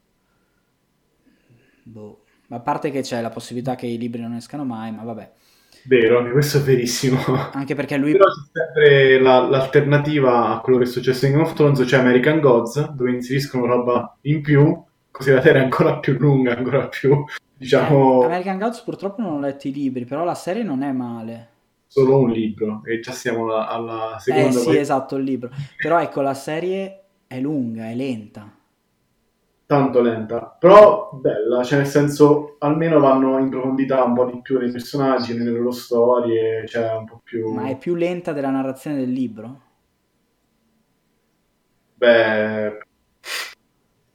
Boh. 1.83 2.25
A 2.49 2.61
parte 2.61 2.91
che 2.91 3.01
c'è 3.03 3.21
la 3.21 3.31
possibilità 3.31 3.75
che 3.75 3.87
i 3.87 3.99
libri 3.99 4.21
non 4.21 4.35
escano 4.35 4.65
mai, 4.65 4.93
ma 4.93 5.03
vabbè. 5.03 5.33
Vero, 5.87 6.19
anche 6.19 6.33
questo 6.33 6.59
è 6.59 6.61
verissimo. 6.61 7.19
Anche 7.53 7.75
perché 7.75 7.97
lui... 7.97 8.13
Però 8.13 8.25
c'è 8.25 8.51
sempre 8.53 9.21
la, 9.21 9.41
l'alternativa 9.41 10.49
a 10.49 10.61
quello 10.61 10.79
che 10.79 10.85
è 10.85 10.89
successo 10.89 11.27
in 11.27 11.33
Game 11.33 11.45
of 11.45 11.53
Thrones, 11.53 11.87
cioè 11.87 12.01
American 12.01 12.41
Gods, 12.41 12.93
dove 12.93 13.11
inseriscono 13.11 13.67
roba 13.67 14.17
in 14.23 14.41
più, 14.41 14.83
così 15.11 15.31
la 15.31 15.43
serie 15.43 15.61
è 15.61 15.65
ancora 15.65 15.99
più 15.99 16.17
lunga, 16.19 16.57
ancora 16.57 16.89
più, 16.89 17.25
diciamo... 17.57 18.23
Eh, 18.23 18.27
American 18.27 18.59
Gods 18.59 18.81
purtroppo 18.81 19.21
non 19.21 19.35
ho 19.35 19.41
letto 19.41 19.69
i 19.69 19.73
libri, 19.73 20.07
però 20.07 20.25
la 20.25 20.35
serie 20.35 20.63
non 20.63 20.83
è 20.83 20.91
male 20.91 21.49
solo 21.87 22.19
un 22.19 22.31
libro 22.31 22.83
e 22.85 22.99
già 22.99 23.13
siamo 23.13 23.45
alla, 23.45 23.69
alla 23.69 24.17
seconda. 24.19 24.49
Eh 24.49 24.53
sì, 24.53 24.65
poi... 24.65 24.79
esatto, 24.79 25.17
il 25.17 25.23
libro. 25.23 25.51
Però 25.77 26.01
ecco, 26.01 26.23
la 26.23 26.35
serie 26.35 27.03
è 27.29 27.39
lunga, 27.39 27.89
è 27.89 27.95
lenta. 27.95 28.51
Tanto 29.67 30.03
lenta, 30.03 30.57
però 30.59 31.11
bella, 31.15 31.65
cioè 31.65 31.79
nel 31.79 31.87
senso 31.87 32.57
almeno 32.59 33.01
vanno 33.01 33.39
in 33.39 33.49
profondità 33.49 34.05
un 34.05 34.13
po' 34.13 34.27
di 34.27 34.43
più 34.43 34.59
nei 34.59 34.71
personaggi, 34.71 35.35
nelle 35.35 35.53
loro 35.53 35.71
storie, 35.71 36.67
cioè 36.67 36.93
un 36.93 37.07
po' 37.07 37.23
più... 37.25 37.51
Ma 37.51 37.69
è 37.69 37.79
più 37.79 37.95
lenta 37.95 38.35
della 38.35 38.51
narrazione 38.51 38.99
del 38.99 39.11
libro? 39.11 39.63
Beh, 41.95 42.79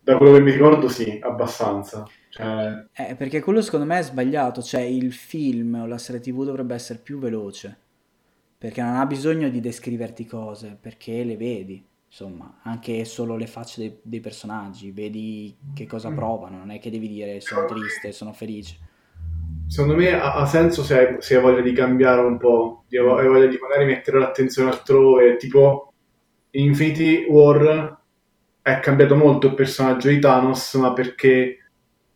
da 0.01 0.17
quello 0.17 0.33
che 0.33 0.41
mi 0.41 0.51
ricordo 0.51 0.87
sì, 0.87 1.19
abbastanza. 1.19 2.07
Cioè... 2.29 2.85
Eh, 2.93 3.15
perché 3.15 3.41
quello 3.41 3.63
secondo 3.63 3.87
me 3.87 3.97
è 3.97 4.03
sbagliato, 4.03 4.61
cioè 4.61 4.81
il 4.81 5.11
film 5.11 5.79
o 5.81 5.87
la 5.87 5.97
serie 5.97 6.21
tv 6.21 6.43
dovrebbe 6.45 6.75
essere 6.75 6.99
più 6.99 7.17
veloce, 7.17 7.75
perché 8.55 8.83
non 8.83 8.97
ha 8.97 9.05
bisogno 9.07 9.49
di 9.49 9.59
descriverti 9.59 10.27
cose, 10.27 10.77
perché 10.79 11.23
le 11.23 11.37
vedi, 11.37 11.83
insomma, 12.09 12.59
anche 12.63 13.05
solo 13.05 13.35
le 13.35 13.47
facce 13.47 13.81
dei, 13.81 13.99
dei 14.01 14.19
personaggi, 14.19 14.91
vedi 14.91 15.55
che 15.75 15.85
cosa 15.85 16.09
mm. 16.09 16.15
provano, 16.15 16.57
non 16.57 16.71
è 16.71 16.79
che 16.79 16.89
devi 16.89 17.07
dire 17.07 17.39
sono 17.39 17.65
triste, 17.65 18.11
sono 18.11 18.33
felice. 18.33 18.77
Secondo 19.67 19.95
me 19.95 20.11
ha, 20.19 20.33
ha 20.33 20.45
senso 20.47 20.83
se 20.83 20.97
hai, 20.97 21.15
se 21.19 21.35
hai, 21.35 21.41
voglia 21.41 21.61
di 21.61 21.71
cambiare 21.71 22.21
un 22.21 22.37
po', 22.37 22.85
hai 22.89 23.27
voglia 23.27 23.45
di 23.45 23.57
magari 23.61 23.85
mettere 23.85 24.19
l'attenzione 24.19 24.71
altrove, 24.71 25.37
tipo 25.37 25.93
in 26.51 26.65
Infinity 26.65 27.25
War 27.29 27.97
è 28.61 28.79
cambiato 28.79 29.15
molto 29.15 29.47
il 29.47 29.53
personaggio 29.53 30.09
di 30.09 30.19
Thanos, 30.19 30.73
ma 30.75 30.93
perché 30.93 31.57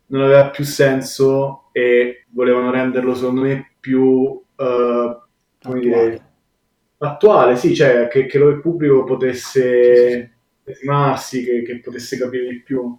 non 0.06 0.22
aveva 0.22 0.50
più 0.50 0.64
senso 0.64 1.68
e 1.72 2.26
volevano 2.30 2.70
renderlo 2.70 3.14
secondo 3.14 3.42
me 3.42 3.74
più 3.78 4.02
uh, 4.02 4.44
attuale. 4.56 5.80
Dire, 5.80 6.33
attuale, 6.98 7.56
sì, 7.56 7.74
cioè 7.74 8.08
che, 8.08 8.26
che 8.26 8.38
il 8.38 8.60
pubblico 8.60 9.04
potesse 9.04 10.32
esimarsi, 10.64 11.44
che, 11.44 11.62
che, 11.62 11.80
potesse 11.80 12.16
capire 12.16 12.48
di 12.48 12.62
più. 12.62 12.96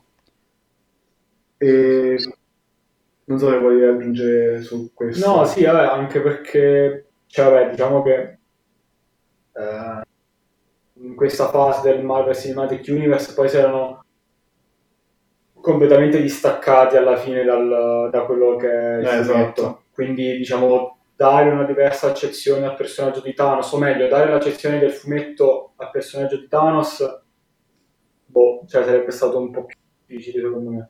E 1.58 2.18
non 3.26 3.40
so 3.40 3.50
se 3.50 3.58
vuoi 3.58 3.84
aggiungere 3.84 4.62
su 4.62 4.92
questo. 4.94 5.28
No, 5.28 5.46
sì, 5.46 5.64
vabbè, 5.64 5.86
anche 5.86 6.22
perché, 6.22 7.08
cioè, 7.28 7.50
vabbè, 7.50 7.70
diciamo 7.72 8.04
che 8.04 8.38
eh, 9.54 10.02
in 10.94 11.16
questa 11.16 11.50
fase 11.50 11.90
del 11.90 12.04
Marvel 12.04 12.36
Cinematic 12.36 12.86
Universe 12.88 13.34
poi 13.34 13.50
si 13.50 13.58
erano 13.58 14.04
completamente 15.60 16.22
distaccati 16.22 16.96
alla 16.96 17.16
fine 17.16 17.44
dal, 17.44 18.10
da 18.12 18.22
quello 18.26 18.56
che 18.56 18.70
è 18.70 19.04
eh, 19.04 19.20
esatto. 19.20 19.86
Quindi, 19.92 20.38
diciamo, 20.38 20.95
dare 21.16 21.50
una 21.50 21.64
diversa 21.64 22.08
accezione 22.08 22.66
al 22.66 22.76
personaggio 22.76 23.22
di 23.22 23.34
Thanos, 23.34 23.72
o 23.72 23.78
meglio, 23.78 24.08
dare 24.08 24.30
l'accezione 24.30 24.80
del 24.80 24.92
fumetto 24.92 25.74
al 25.78 25.90
personaggio 25.90 26.38
di 26.38 26.48
Thanos, 26.48 27.24
boh, 28.26 28.64
cioè 28.68 28.84
sarebbe 28.84 29.12
stato 29.12 29.40
un 29.40 29.52
po' 29.52 29.66
più 29.66 29.78
difficile 30.06 30.42
secondo 30.42 30.70
me. 30.72 30.90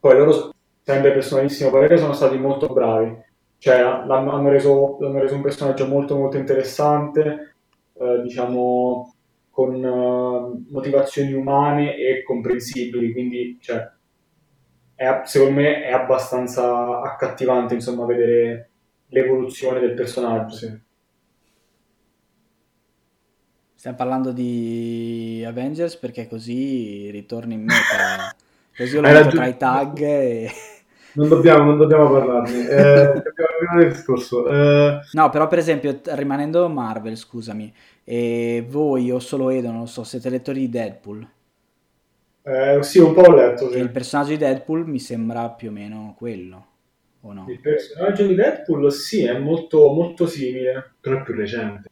Poi 0.00 0.16
loro, 0.16 0.52
sempre 0.82 1.12
personalissimo 1.12 1.70
parere, 1.70 1.98
sono 1.98 2.12
stati 2.12 2.36
molto 2.36 2.66
bravi. 2.68 3.26
Cioè, 3.58 3.80
l'hanno 3.80 4.48
reso, 4.48 4.98
l'hanno 5.00 5.20
reso 5.20 5.34
un 5.34 5.42
personaggio 5.42 5.86
molto 5.86 6.16
molto 6.16 6.36
interessante, 6.36 7.56
eh, 7.94 8.22
diciamo, 8.22 9.14
con 9.50 9.74
uh, 9.82 10.66
motivazioni 10.70 11.32
umane 11.32 11.96
e 11.96 12.22
comprensibili, 12.22 13.12
quindi 13.12 13.58
cioè, 13.60 13.90
è, 14.94 15.20
secondo 15.24 15.60
me 15.60 15.82
è 15.82 15.92
abbastanza 15.92 17.00
accattivante 17.00 17.74
insomma, 17.74 18.04
vedere 18.06 18.70
l'evoluzione 19.08 19.80
del 19.80 19.94
personaggio. 19.94 20.56
Sì. 20.56 20.86
Stiamo 23.74 23.96
parlando 23.96 24.32
di 24.32 25.44
Avengers 25.46 25.96
perché 25.96 26.26
così 26.26 27.10
ritorni 27.10 27.54
in 27.54 27.62
meta. 27.62 28.34
Così 28.76 28.94
lo 28.94 29.02
metto 29.02 29.28
tra 29.28 29.46
i 29.46 29.56
tag 29.56 30.00
e... 30.00 30.50
Non 31.12 31.28
dobbiamo, 31.28 31.64
non 31.64 31.78
dobbiamo 31.78 32.10
parlarne. 32.10 32.68
Eh. 32.68 33.22
Eh... 34.50 35.00
No, 35.12 35.30
però 35.30 35.48
per 35.48 35.58
esempio, 35.58 36.00
rimanendo 36.04 36.68
Marvel, 36.68 37.16
scusami, 37.16 37.72
e 38.04 38.64
voi 38.68 39.10
o 39.10 39.18
solo 39.18 39.50
Edo, 39.50 39.70
non 39.70 39.80
lo 39.80 39.86
so, 39.86 40.04
siete 40.04 40.30
lettori 40.30 40.60
di 40.60 40.68
Deadpool? 40.68 41.28
Eh, 42.42 42.78
sì, 42.82 42.98
un 42.98 43.14
po' 43.14 43.22
ho 43.22 43.34
letto. 43.34 43.70
Sì. 43.70 43.78
il 43.78 43.90
personaggio 43.90 44.30
di 44.30 44.38
Deadpool 44.38 44.88
mi 44.88 44.98
sembra 44.98 45.50
più 45.50 45.68
o 45.70 45.72
meno 45.72 46.14
quello, 46.16 46.66
o 47.22 47.32
no? 47.32 47.46
Il 47.48 47.60
personaggio 47.60 48.26
di 48.26 48.34
Deadpool 48.34 48.92
sì, 48.92 49.24
è 49.24 49.38
molto, 49.38 49.92
molto 49.92 50.26
simile. 50.26 50.94
Però 51.00 51.18
è 51.18 51.22
più 51.22 51.34
recente. 51.34 51.88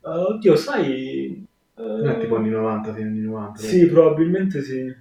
Uh, 0.00 0.08
oddio, 0.08 0.56
sai... 0.56 1.46
Non 1.76 2.08
è 2.08 2.18
tipo 2.18 2.36
anni 2.36 2.50
90, 2.50 2.94
sì, 2.94 3.02
anni 3.02 3.20
90. 3.20 3.58
Sì, 3.58 3.86
probabilmente 3.88 4.62
sì. 4.62 4.96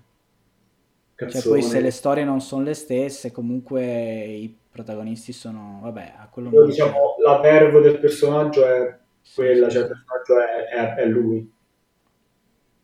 Cioè, 1.15 1.41
poi 1.43 1.61
se 1.61 1.79
le 1.79 1.91
storie 1.91 2.23
non 2.23 2.41
sono 2.41 2.63
le 2.63 2.73
stesse, 2.73 3.31
comunque 3.31 3.83
i 3.83 4.57
protagonisti 4.71 5.31
sono... 5.31 5.79
Vabbè, 5.83 6.15
a 6.17 6.27
quello 6.29 6.49
Però, 6.49 6.65
diciamo, 6.65 7.15
la 7.23 7.39
verve 7.39 7.81
del 7.81 7.99
personaggio 7.99 8.65
è 8.65 8.97
quella, 9.35 9.69
cioè 9.69 9.83
il 9.83 9.87
personaggio 9.87 10.39
è, 10.39 10.63
è, 10.73 10.93
è 10.95 11.05
lui. 11.05 11.51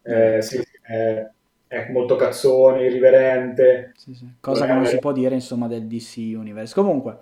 Eh, 0.04 0.42
sì, 0.42 0.64
è, 0.82 1.30
è, 1.70 1.88
molto 1.92 2.16
cazzone, 2.16 2.86
irriverente. 2.86 3.94
Sì, 3.96 4.14
sì. 4.14 4.28
Cosa 4.42 4.66
che 4.66 4.74
non 4.74 4.86
si 4.86 4.98
può 4.98 5.14
dire, 5.14 5.36
insomma, 5.36 5.68
del 5.68 5.88
DC 5.88 6.18
Universe. 6.36 6.74
Comunque... 6.74 7.20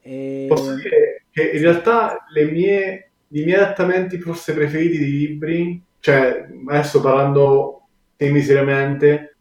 E... 0.00 0.46
Posso 0.48 0.74
dire 0.74 1.24
che 1.30 1.50
in 1.50 1.62
realtà 1.62 2.26
le 2.32 2.44
mie, 2.44 3.10
i 3.28 3.42
miei 3.42 3.58
adattamenti 3.58 4.18
forse 4.18 4.52
preferiti 4.52 4.98
di 4.98 5.10
libri, 5.10 5.82
cioè 5.98 6.46
adesso 6.68 7.00
parlando 7.00 7.86
semi 8.16 8.40
seriamente, 8.40 9.36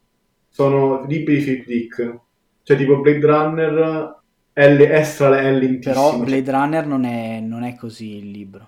sono 0.50 1.06
libri 1.06 1.36
di 1.36 1.44
Philip 1.44 1.66
Dick, 1.66 2.20
cioè 2.64 2.78
tipo 2.78 3.00
Blade 3.00 3.26
Runner 3.26 4.22
è, 4.54 4.66
extra 4.66 5.40
è 5.40 5.52
lentissimo. 5.52 6.12
Però 6.12 6.24
Blade 6.24 6.52
Runner 6.52 6.86
non 6.88 7.04
è, 7.04 7.40
non 7.42 7.64
è 7.64 7.76
così 7.76 8.18
il 8.18 8.32
libro. 8.32 8.68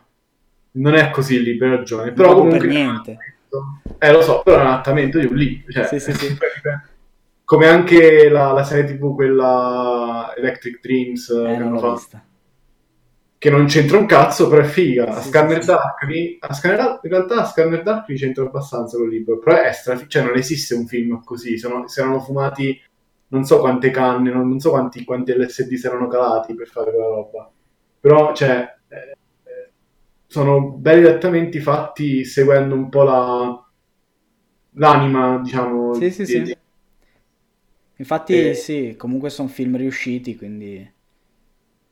Non 0.72 0.96
è 0.96 1.10
così 1.12 1.36
il 1.36 1.44
libro, 1.44 1.68
hai 1.68 1.76
ragione. 1.78 2.12
Però 2.12 2.34
comunque 2.34 2.60
per 2.60 2.68
niente. 2.68 3.18
Eh, 4.06 4.12
lo 4.12 4.22
so, 4.22 4.42
però 4.44 4.58
è 4.58 4.62
un 4.62 4.68
adattamento 4.68 5.18
di 5.18 5.26
un 5.26 5.36
libro. 5.36 5.72
Cioè, 5.72 5.86
sì, 5.86 6.00
sì, 6.00 6.14
sì. 6.14 6.38
Come 7.44 7.68
anche 7.68 8.30
la, 8.30 8.52
la, 8.52 8.64
serie 8.64 8.86
tv, 8.86 9.16
quella 9.16 10.32
Electric 10.36 10.80
Dreams, 10.80 11.30
eh, 11.30 11.58
non 11.58 11.74
l'ho 11.74 11.94
vista. 11.94 12.24
che 13.38 13.50
non 13.50 13.66
c'entra 13.66 13.98
un 13.98 14.06
cazzo, 14.06 14.48
però 14.48 14.62
è 14.62 14.66
figa. 14.66 15.06
Sì, 15.06 15.18
a 15.18 15.22
Scanner 15.22 15.62
sì, 15.62 15.68
Darkly, 15.68 16.38
a 16.40 16.54
Scanner, 16.54 17.00
in 17.02 17.10
realtà 17.10 17.42
a 17.42 17.46
Scanner 17.46 17.82
Darkly 17.82 18.16
c'entra 18.16 18.44
abbastanza 18.44 18.98
col 18.98 19.10
libro, 19.10 19.40
però 19.40 19.60
è 19.60 19.72
stra... 19.72 20.00
cioè 20.08 20.24
non 20.24 20.36
esiste 20.36 20.76
un 20.76 20.86
film 20.86 21.24
così, 21.24 21.58
sono, 21.58 21.88
si 21.88 22.00
erano 22.00 22.20
fumati 22.20 22.80
non 23.28 23.44
so 23.44 23.60
quante 23.60 23.90
canne, 23.90 24.32
non, 24.32 24.48
non 24.48 24.60
so 24.60 24.70
quanti, 24.70 25.04
quanti 25.04 25.34
LSD 25.34 25.74
si 25.74 25.88
erano 25.88 26.08
calati 26.08 26.54
per 26.54 26.68
fare 26.68 26.92
quella 26.92 27.08
roba. 27.08 27.52
Però, 28.00 28.34
cioè, 28.34 28.76
eh, 28.88 29.18
sono 30.28 30.70
belli 30.70 31.06
adattamenti 31.06 31.60
fatti 31.60 32.24
seguendo 32.24 32.76
un 32.76 32.90
po' 32.90 33.04
la, 33.04 33.65
l'anima, 34.76 35.40
diciamo. 35.40 35.94
Sì, 35.96 36.12
sì, 36.12 36.24
di, 36.24 36.46
sì. 36.46 36.58
Infatti, 37.98 38.50
e... 38.50 38.54
sì, 38.54 38.96
comunque 38.98 39.30
sono 39.30 39.48
film 39.48 39.78
riusciti, 39.78 40.36
quindi... 40.36 40.92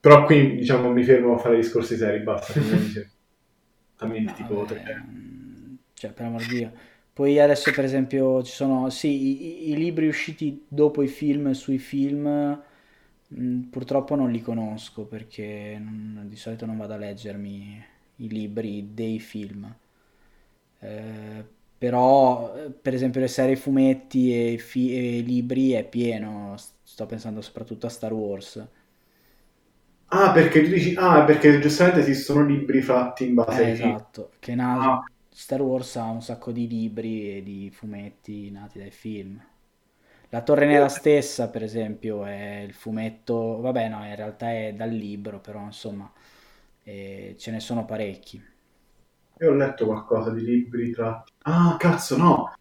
Però 0.00 0.24
qui, 0.24 0.56
diciamo, 0.56 0.92
mi 0.92 1.02
fermo 1.02 1.34
a 1.34 1.38
fare 1.38 1.56
discorsi 1.56 1.96
seri, 1.96 2.22
basta. 2.22 2.60
no, 2.60 4.32
tipo... 4.34 4.64
Vabbè, 4.64 5.02
cioè, 5.94 6.12
per 6.12 6.26
amor 6.26 6.46
di 6.46 6.56
Dio. 6.56 6.72
Poi 7.14 7.38
adesso, 7.40 7.70
per 7.72 7.84
esempio, 7.84 8.42
ci 8.42 8.52
sono, 8.52 8.90
sì, 8.90 9.08
i, 9.08 9.70
i 9.70 9.76
libri 9.76 10.08
usciti 10.08 10.64
dopo 10.68 11.00
i 11.02 11.08
film 11.08 11.52
sui 11.52 11.78
film, 11.78 12.60
mm, 13.38 13.62
purtroppo 13.70 14.14
non 14.16 14.30
li 14.30 14.42
conosco, 14.42 15.04
perché 15.04 15.80
non, 15.80 16.24
di 16.28 16.36
solito 16.36 16.66
non 16.66 16.76
vado 16.76 16.94
a 16.94 16.96
leggermi 16.96 17.84
i 18.16 18.28
libri 18.28 18.90
dei 18.92 19.20
film. 19.20 19.72
Eh, 20.80 21.44
però 21.84 22.54
per 22.80 22.94
esempio 22.94 23.20
le 23.20 23.28
serie 23.28 23.56
fumetti 23.56 24.54
e, 24.54 24.58
fi- 24.58 25.18
e, 25.18 25.20
libri 25.20 25.72
è 25.72 25.86
pieno, 25.86 26.54
sto 26.82 27.04
pensando 27.06 27.42
soprattutto 27.42 27.84
a 27.86 27.90
Star 27.90 28.12
Wars. 28.14 28.66
Ah, 30.08 30.32
perché 30.32 30.62
tu 30.62 30.68
dici, 30.70 30.94
ah, 30.96 31.24
perché 31.24 31.58
giustamente 31.60 32.00
esistono 32.00 32.44
libri 32.46 32.80
fatti 32.82 33.26
in 33.26 33.34
base 33.34 33.72
eh, 33.72 33.72
Esatto, 33.72 34.32
che 34.38 34.54
na- 34.54 34.98
ah. 34.98 35.04
Star 35.30 35.60
Wars 35.62 35.96
ha 35.96 36.04
un 36.10 36.22
sacco 36.22 36.52
di 36.52 36.66
libri 36.68 37.36
e 37.38 37.42
di 37.42 37.70
fumetti 37.70 38.50
nati 38.50 38.78
dai 38.78 38.90
film. 38.90 39.40
La 40.30 40.42
Torre 40.42 40.66
Nera 40.66 40.88
stessa, 40.88 41.48
per 41.50 41.62
esempio, 41.62 42.24
è 42.24 42.60
il 42.66 42.72
fumetto, 42.74 43.60
vabbè 43.60 43.88
no, 43.88 44.04
in 44.06 44.14
realtà 44.16 44.52
è 44.52 44.72
dal 44.74 44.90
libro, 44.90 45.40
però 45.40 45.60
insomma, 45.64 46.10
eh, 46.82 47.36
ce 47.38 47.50
ne 47.50 47.60
sono 47.60 47.84
parecchi. 47.84 48.42
Io 49.44 49.50
ho 49.50 49.54
letto 49.54 49.84
qualcosa 49.84 50.30
di 50.30 50.42
libri 50.42 50.90
tratti. 50.90 51.30
Ah, 51.42 51.76
cazzo, 51.78 52.16
no! 52.16 52.54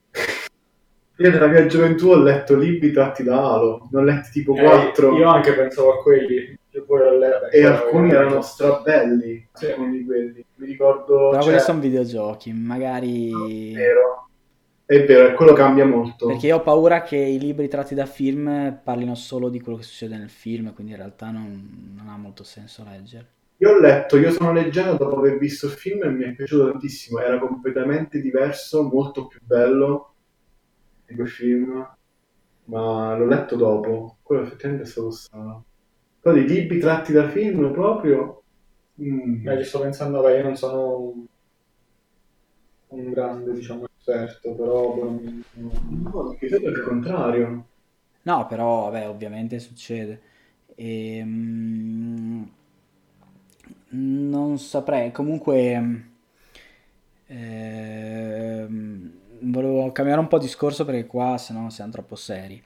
Io 1.15 1.29
nella 1.29 1.47
mia 1.47 1.65
gioventù 1.65 2.09
ho 2.09 2.17
letto 2.17 2.57
libri 2.57 2.91
tratti 2.91 3.23
da 3.23 3.41
Halo, 3.41 3.87
ne 3.89 3.99
ho 3.99 4.03
letti 4.03 4.31
tipo 4.31 4.53
4. 4.53 5.15
Eh, 5.15 5.17
io 5.17 5.29
anche 5.29 5.53
pensavo 5.53 5.93
a 5.93 6.01
quelli. 6.01 6.59
E 7.51 7.65
alcuni 7.65 8.09
erano 8.11 8.41
strabelli, 8.41 9.47
sì. 9.53 9.67
alcuni 9.67 9.99
di 9.99 10.05
quelli. 10.05 10.45
Mi 10.55 10.65
ricordo... 10.65 11.29
Però 11.29 11.33
cioè... 11.35 11.43
quelli 11.43 11.59
sono 11.59 11.79
videogiochi, 11.79 12.51
magari... 12.51 13.71
è 13.71 13.75
vero. 13.75 14.27
È 14.85 15.05
vero, 15.05 15.29
e 15.29 15.33
quello 15.35 15.53
cambia 15.53 15.85
molto. 15.85 16.27
Perché 16.27 16.47
io 16.47 16.57
ho 16.57 16.61
paura 16.63 17.01
che 17.03 17.15
i 17.15 17.39
libri 17.39 17.69
tratti 17.69 17.95
da 17.95 18.05
film 18.05 18.77
parlino 18.83 19.15
solo 19.15 19.47
di 19.47 19.61
quello 19.61 19.77
che 19.77 19.85
succede 19.85 20.17
nel 20.17 20.29
film, 20.29 20.73
quindi 20.73 20.91
in 20.91 20.97
realtà 20.97 21.31
non, 21.31 21.93
non 21.95 22.09
ha 22.09 22.17
molto 22.17 22.43
senso 22.43 22.83
leggere. 22.83 23.27
Io 23.63 23.69
ho 23.69 23.79
letto, 23.79 24.17
io 24.17 24.29
sono 24.29 24.51
leggendo 24.51 24.97
dopo 24.97 25.19
aver 25.19 25.37
visto 25.37 25.67
il 25.67 25.71
film 25.71 26.03
e 26.03 26.09
mi 26.09 26.25
è 26.25 26.33
piaciuto 26.33 26.69
tantissimo, 26.69 27.21
era 27.21 27.39
completamente 27.39 28.19
diverso, 28.19 28.83
molto 28.83 29.27
più 29.27 29.39
bello 29.41 30.15
di 31.05 31.15
quel 31.15 31.29
film, 31.29 31.95
ma 32.65 33.15
l'ho 33.15 33.25
letto 33.25 33.55
dopo, 33.55 34.17
quello 34.21 34.41
effettivamente 34.41 34.83
è 34.83 34.87
stato 34.91 35.11
strano. 35.11 35.63
Però 36.19 36.35
dei 36.35 36.45
libri 36.45 36.77
tratti 36.79 37.13
da 37.13 37.29
film 37.29 37.71
proprio... 37.71 38.43
Mm. 39.01 39.47
Eh, 39.47 39.57
ci 39.59 39.69
sto 39.69 39.79
pensando, 39.79 40.19
vabbè, 40.19 40.39
io 40.39 40.43
non 40.43 40.57
sono 40.57 41.25
un 42.89 43.11
grande, 43.11 43.53
diciamo, 43.53 43.85
esperto, 43.97 44.55
però... 44.55 44.93
No, 45.53 46.35
perché 46.37 46.57
è 46.57 46.67
il 46.67 46.81
contrario. 46.81 47.65
No, 48.23 48.45
però, 48.45 48.89
vabbè, 48.91 49.07
ovviamente 49.07 49.57
succede. 49.59 50.21
E, 50.75 51.21
mm, 51.23 52.43
non 53.93 54.57
saprei, 54.57 55.11
comunque 55.11 56.03
eh, 57.27 58.67
volevo 59.39 59.91
cambiare 59.91 60.19
un 60.19 60.27
po' 60.27 60.37
discorso 60.37 60.85
perché 60.85 61.05
qua 61.05 61.37
se 61.37 61.53
no 61.53 61.69
siamo 61.69 61.91
troppo 61.91 62.15
seri. 62.15 62.61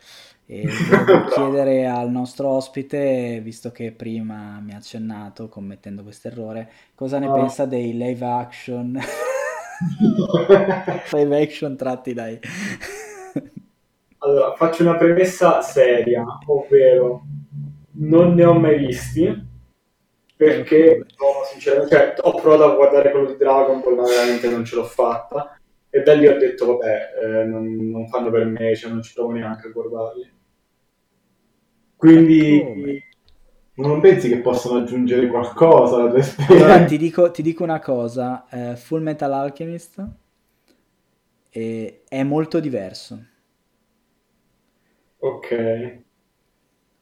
E 0.49 0.65
volevo 0.89 1.25
chiedere 1.27 1.87
al 1.87 2.09
nostro 2.09 2.49
ospite, 2.49 3.41
visto 3.41 3.71
che 3.71 3.91
prima 3.91 4.59
mi 4.61 4.73
ha 4.73 4.77
accennato 4.77 5.49
commettendo 5.49 6.03
questo 6.03 6.29
errore, 6.29 6.71
cosa 6.95 7.19
ne 7.19 7.27
oh. 7.27 7.33
pensa 7.33 7.65
dei 7.65 7.97
live 7.97 8.25
action? 8.25 8.97
live 11.11 11.41
action 11.41 11.75
tratti 11.75 12.13
dai. 12.13 12.39
allora, 14.19 14.55
faccio 14.55 14.83
una 14.83 14.95
premessa 14.95 15.61
seria, 15.61 16.23
ovvero 16.45 17.25
non 17.99 18.33
ne 18.33 18.45
ho 18.45 18.53
mai 18.53 18.77
visti 18.77 19.46
perché 20.37 20.97
no, 20.97 21.43
sinceramente 21.51 21.95
cioè, 21.95 22.15
ho 22.21 22.39
provato 22.39 22.63
a 22.71 22.75
guardare 22.75 23.09
quello 23.09 23.31
di 23.31 23.37
Dragon 23.37 23.81
Ball 23.81 23.95
ma 23.95 24.03
veramente 24.03 24.47
non 24.47 24.63
ce 24.63 24.75
l'ho 24.75 24.83
fatta. 24.83 25.59
E 25.89 26.03
da 26.03 26.13
lì 26.13 26.27
ho 26.27 26.37
detto 26.37 26.77
vabbè 26.77 27.09
eh, 27.23 27.43
non, 27.45 27.75
non, 27.89 28.07
fanno 28.07 28.29
per 28.29 28.45
me 28.45 28.75
cioè 28.75 28.91
non 28.91 29.01
ci 29.01 29.13
provo 29.13 29.31
neanche 29.31 29.67
a 29.67 29.71
guardarli. 29.71 30.31
Quindi 31.95 33.03
non 33.75 33.99
pensi 33.99 34.29
che 34.29 34.37
possano 34.37 34.79
aggiungere 34.79 35.27
qualcosa 35.27 35.95
alla 35.95 36.09
tua 36.09 36.19
esperienza? 36.19 36.85
ti, 36.85 36.97
dico, 36.97 37.31
ti 37.31 37.41
dico 37.41 37.63
una 37.63 37.79
cosa 37.79 38.45
eh, 38.51 38.75
Full 38.75 39.01
Metal 39.01 39.33
Alchemist 39.33 40.05
eh, 41.49 42.03
è 42.07 42.21
molto 42.21 42.59
diverso. 42.59 43.25
Ok. 45.17 46.01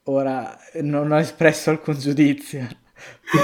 Ora 0.04 0.58
non 0.84 1.12
ho 1.12 1.18
espresso 1.18 1.72
alcun 1.72 1.96
giudizio 1.96 2.84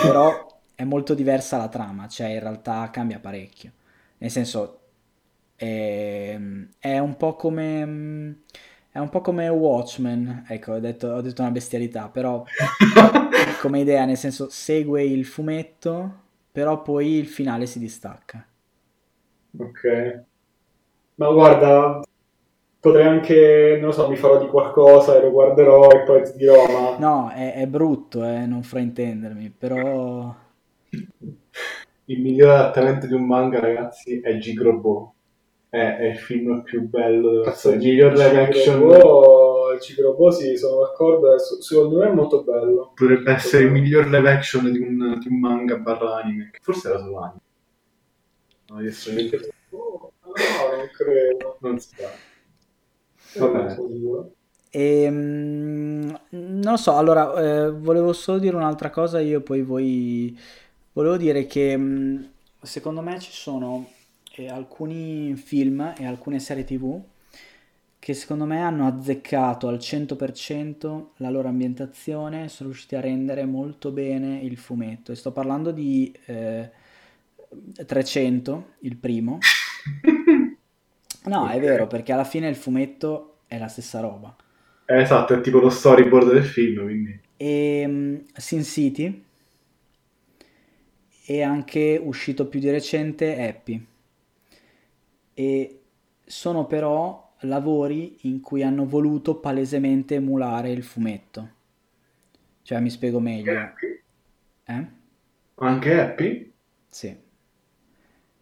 però 0.02 0.62
è 0.76 0.84
molto 0.84 1.14
diversa 1.14 1.58
la 1.58 1.68
trama, 1.70 2.08
cioè 2.08 2.28
in 2.28 2.40
realtà 2.40 2.90
cambia 2.92 3.20
parecchio. 3.20 3.72
Nel 4.18 4.32
senso, 4.32 4.80
è, 5.56 6.40
è 6.80 6.98
un 7.00 7.18
po' 7.18 7.36
come... 7.36 8.44
È 8.94 9.00
un 9.00 9.08
po' 9.08 9.22
come 9.22 9.48
Watchmen, 9.48 10.44
ecco, 10.50 10.74
ho 10.74 10.80
detto, 10.80 11.08
ho 11.08 11.22
detto 11.22 11.42
una 11.42 11.52
bestialità, 11.52 12.10
però 12.10 12.44
come 13.62 13.80
idea, 13.80 14.04
nel 14.04 14.18
senso, 14.18 14.50
segue 14.50 15.02
il 15.02 15.24
fumetto, 15.24 16.20
però 16.52 16.82
poi 16.82 17.14
il 17.14 17.28
finale 17.28 17.68
si 17.68 17.80
distacca. 17.80 18.46
Ok. 19.58 20.24
Ma 21.16 21.32
guarda, 21.32 22.02
potrei 22.82 23.06
anche, 23.06 23.78
non 23.80 23.90
lo 23.90 23.92
so, 23.92 24.10
mi 24.10 24.16
farò 24.16 24.40
di 24.40 24.48
qualcosa 24.48 25.16
e 25.16 25.22
lo 25.22 25.30
guarderò 25.30 25.88
e 25.92 26.00
poi 26.00 26.24
ti 26.24 26.36
dirò, 26.36 26.66
ma... 26.68 26.98
No, 26.98 27.30
è, 27.30 27.54
è 27.54 27.68
brutto, 27.68 28.26
eh, 28.26 28.48
non 28.48 28.64
fraintendermi, 28.64 29.54
però... 29.56 30.36
Il 32.06 32.22
migliore 32.22 32.54
adattamento 32.54 33.06
di 33.06 33.14
un 33.14 33.26
manga, 33.26 33.60
ragazzi, 33.60 34.20
è 34.20 34.36
Gigrobo. 34.38 35.14
È, 35.70 35.78
è 35.78 36.06
il 36.08 36.18
film 36.18 36.64
più 36.64 36.82
bello 36.90 37.44
Cazzo, 37.44 37.70
il 37.70 37.78
miglior 37.78 38.14
live 38.14 38.42
action. 38.42 38.90
Il 39.74 39.80
Gigrobo, 39.80 40.32
sì, 40.32 40.58
sono 40.58 40.82
d'accordo, 40.82 41.38
secondo 41.38 42.00
me 42.00 42.08
è 42.08 42.14
molto 42.14 42.44
bello. 42.44 42.94
Potrebbe 42.96 43.32
essere 43.32 43.66
il 43.66 43.72
miglior 43.72 44.08
live 44.08 44.30
action 44.30 44.70
di 44.72 44.80
un, 44.80 45.20
di 45.20 45.28
un 45.28 45.40
manga 45.40 45.78
barra 45.78 46.16
anime, 46.16 46.50
forse 46.60 46.90
era 46.90 46.98
solo 46.98 47.20
anime. 47.20 47.42
adesso 48.72 49.12
oh, 49.70 50.14
no, 50.26 50.76
non 50.76 50.90
credo, 50.92 51.58
non 51.62 51.80
si 51.80 51.96
fa. 51.96 52.31
E, 54.70 55.04
ehm, 55.04 56.20
non 56.30 56.62
lo 56.62 56.78
so, 56.78 56.96
allora, 56.96 57.34
eh, 57.66 57.72
volevo 57.72 58.14
solo 58.14 58.40
dire 58.40 58.56
un'altra 58.56 58.90
cosa, 58.90 59.20
io 59.20 59.42
poi 59.42 59.62
voi... 59.62 60.38
Volevo 60.94 61.18
dire 61.18 61.46
che 61.46 61.78
mm, 61.78 62.24
secondo 62.62 63.02
me 63.02 63.20
ci 63.20 63.32
sono 63.32 63.90
eh, 64.36 64.50
alcuni 64.50 65.36
film 65.36 65.94
e 65.98 66.06
alcune 66.06 66.40
serie 66.40 66.64
tv 66.66 67.02
che 68.02 68.16
secondo 68.16 68.46
me 68.46 68.60
hanno 68.60 68.88
azzeccato 68.88 69.68
al 69.68 69.76
100% 69.78 71.06
la 71.18 71.30
loro 71.30 71.48
ambientazione, 71.50 72.50
sono 72.50 72.70
riusciti 72.70 72.96
a 72.96 73.00
rendere 73.00 73.46
molto 73.46 73.92
bene 73.92 74.40
il 74.40 74.58
fumetto. 74.58 75.12
E 75.12 75.16
sto 75.16 75.32
parlando 75.32 75.70
di 75.70 76.12
eh, 76.26 76.72
300, 77.86 78.74
il 78.80 78.98
primo. 78.98 79.38
No, 81.26 81.48
è 81.48 81.60
vero, 81.60 81.88
perché 81.88 82.12
alla 82.12 82.24
fine 82.24 82.48
il 82.48 82.56
fumetto 82.56 83.40
è 83.48 83.58
la 83.58 83.68
stessa 83.68 84.00
roba. 84.00 84.36
Eh, 84.86 85.02
esatto, 85.02 85.34
è 85.34 85.42
tipo 85.42 85.60
lo 85.60 85.70
storyboard 85.70 86.34
del 86.34 86.44
film, 86.44 86.84
quindi. 86.84 87.20
E 87.38 87.84
um, 87.86 88.24
Sin 88.34 88.64
City 88.64 89.24
e 91.26 91.42
anche 91.42 92.00
uscito 92.02 92.48
più 92.48 92.60
di 92.60 92.70
recente 92.70 93.42
Happy. 93.42 93.86
E 95.34 95.80
sono 96.26 96.66
però 96.66 97.34
lavori 97.42 98.18
in 98.22 98.42
cui 98.42 98.64
hanno 98.64 98.86
voluto 98.86 99.36
palesemente 99.36 100.16
emulare 100.16 100.72
il 100.72 100.84
fumetto. 100.84 101.50
Cioè, 102.64 102.80
mi 102.80 102.90
spiego 102.90 103.20
meglio. 103.20 103.74
Eh? 104.66 104.88
Anche 105.56 106.00
Happy? 106.00 106.52
Sì. 106.88 107.16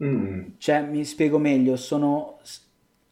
Mm. 0.03 0.43
Cioè, 0.57 0.81
mi 0.81 1.05
spiego 1.05 1.37
meglio, 1.37 1.75
sono... 1.75 2.39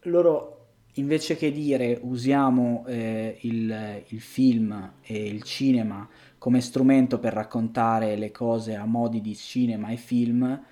Loro, 0.08 0.66
invece 0.94 1.36
che 1.36 1.52
dire 1.52 1.98
usiamo 2.02 2.84
eh, 2.86 3.38
il, 3.42 4.02
il 4.08 4.20
film 4.20 4.92
e 5.02 5.26
il 5.28 5.42
cinema 5.42 6.08
come 6.38 6.60
strumento 6.60 7.18
per 7.18 7.32
raccontare 7.32 8.16
le 8.16 8.30
cose 8.30 8.74
a 8.74 8.84
modi 8.84 9.20
di 9.20 9.34
cinema 9.34 9.88
e 9.88 9.96
film, 9.96 10.64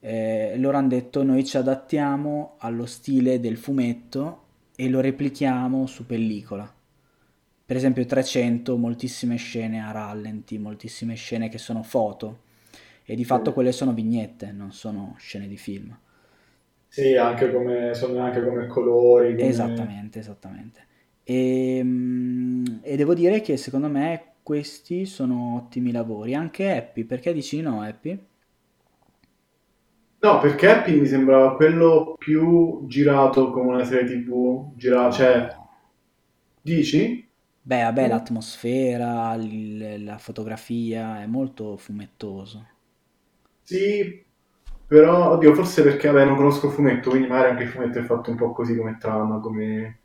eh, 0.00 0.54
loro 0.58 0.76
hanno 0.76 0.88
detto 0.88 1.22
noi 1.22 1.44
ci 1.44 1.56
adattiamo 1.56 2.56
allo 2.58 2.86
stile 2.86 3.40
del 3.40 3.56
fumetto 3.56 4.44
e 4.76 4.88
lo 4.88 5.00
replichiamo 5.00 5.86
su 5.86 6.06
pellicola. 6.06 6.72
Per 7.66 7.76
esempio 7.76 8.06
300, 8.06 8.76
moltissime 8.76 9.36
scene 9.36 9.82
a 9.82 9.90
rallenti, 9.90 10.58
moltissime 10.58 11.14
scene 11.16 11.48
che 11.48 11.58
sono 11.58 11.82
foto 11.82 12.46
e 13.04 13.14
di 13.14 13.24
fatto 13.24 13.52
quelle 13.52 13.72
sono 13.72 13.92
vignette, 13.92 14.52
non 14.52 14.72
sono 14.72 15.14
scene 15.18 15.48
di 15.48 15.56
film. 15.56 15.94
Sì, 16.88 17.14
anche 17.16 17.52
come, 17.52 17.94
sono 17.94 18.20
anche 18.20 18.42
come 18.42 18.66
colori. 18.66 19.36
Come... 19.36 19.48
Esattamente, 19.48 20.18
esattamente. 20.18 20.86
E, 21.22 21.76
ehm, 21.78 22.80
e, 22.82 22.96
devo 22.96 23.14
dire 23.14 23.40
che 23.40 23.56
secondo 23.56 23.88
me 23.88 24.34
questi 24.42 25.04
sono 25.04 25.56
ottimi 25.56 25.92
lavori, 25.92 26.34
anche 26.34 26.70
Happy, 26.74 27.04
perché 27.04 27.32
dici 27.32 27.60
no 27.60 27.82
Happy? 27.82 28.18
No, 30.20 30.38
perché 30.40 30.68
Happy 30.68 30.98
mi 30.98 31.06
sembrava 31.06 31.54
quello 31.54 32.14
più 32.18 32.84
girato 32.86 33.50
come 33.50 33.68
una 33.74 33.84
serie 33.84 34.06
tv, 34.22 34.72
girato, 34.74 35.14
cioè... 35.14 35.56
Dici? 36.62 37.28
Beh, 37.62 37.82
vabbè, 37.82 38.06
mm. 38.06 38.08
l'atmosfera, 38.08 39.34
il- 39.34 40.02
la 40.04 40.18
fotografia 40.18 41.20
è 41.22 41.26
molto 41.26 41.76
fumettoso. 41.76 42.66
Sì, 43.62 44.24
però, 44.88 45.32
oddio, 45.32 45.54
forse 45.54 45.82
perché, 45.82 46.10
vabbè, 46.10 46.24
non 46.24 46.36
conosco 46.36 46.68
il 46.68 46.72
fumetto, 46.72 47.10
quindi 47.10 47.28
magari 47.28 47.50
anche 47.50 47.64
il 47.64 47.68
fumetto 47.68 47.98
è 47.98 48.02
fatto 48.02 48.30
un 48.30 48.36
po' 48.36 48.52
così 48.52 48.74
come 48.74 48.96
trama, 48.98 49.38
come, 49.38 49.98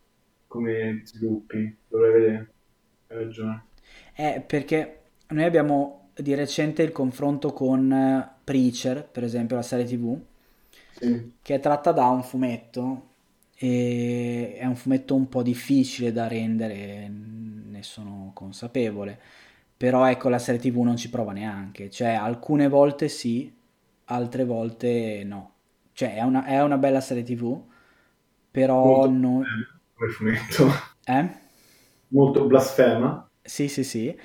come 0.48 1.02
sviluppi, 1.06 1.76
dovrei 1.88 2.12
vedere, 2.12 2.54
hai 3.08 3.18
ragione. 3.18 3.66
Eh, 4.14 4.44
perché 4.46 5.02
noi 5.30 5.44
abbiamo 5.46 6.10
di 6.16 6.36
recente 6.36 6.84
il 6.84 6.92
confronto 6.92 7.54
con 7.54 7.92
eh, 7.92 8.30
Preacher, 8.44 9.08
per 9.08 9.24
esempio 9.24 9.56
la 9.56 9.62
serie 9.62 9.86
tv, 9.86 10.20
sì. 10.92 11.32
che 11.42 11.56
è 11.56 11.60
tratta 11.60 11.92
da 11.92 12.08
un 12.08 12.24
fumetto 12.24 13.08
e 13.56 14.58
è 14.58 14.66
un 14.66 14.76
fumetto 14.76 15.16
un 15.16 15.30
po' 15.30 15.42
difficile 15.44 16.12
da 16.12 16.28
rendere, 16.28 17.10
ne 17.10 17.84
sono 17.84 18.32
consapevole, 18.34 19.18
però 19.78 20.06
ecco 20.10 20.30
la 20.30 20.40
serie 20.40 20.60
tv 20.60 20.82
non 20.82 20.98
ci 20.98 21.10
prova 21.10 21.32
neanche, 21.32 21.90
cioè 21.90 22.10
alcune 22.10 22.68
volte 22.68 23.08
sì, 23.08 23.52
altre 24.06 24.46
volte 24.46 25.24
no, 25.26 25.54
cioè 25.94 26.16
è 26.16 26.22
una, 26.22 26.46
è 26.46 26.62
una 26.62 26.78
bella 26.78 27.02
serie 27.02 27.24
tv, 27.24 27.62
però 28.52 29.08
non... 29.10 29.44
Come 29.94 30.12
fumetto. 30.12 30.68
Eh? 31.06 31.30
Molto 32.10 32.46
blasfema. 32.46 33.28
Sì, 33.42 33.68
sì, 33.68 33.84
sì, 33.84 34.18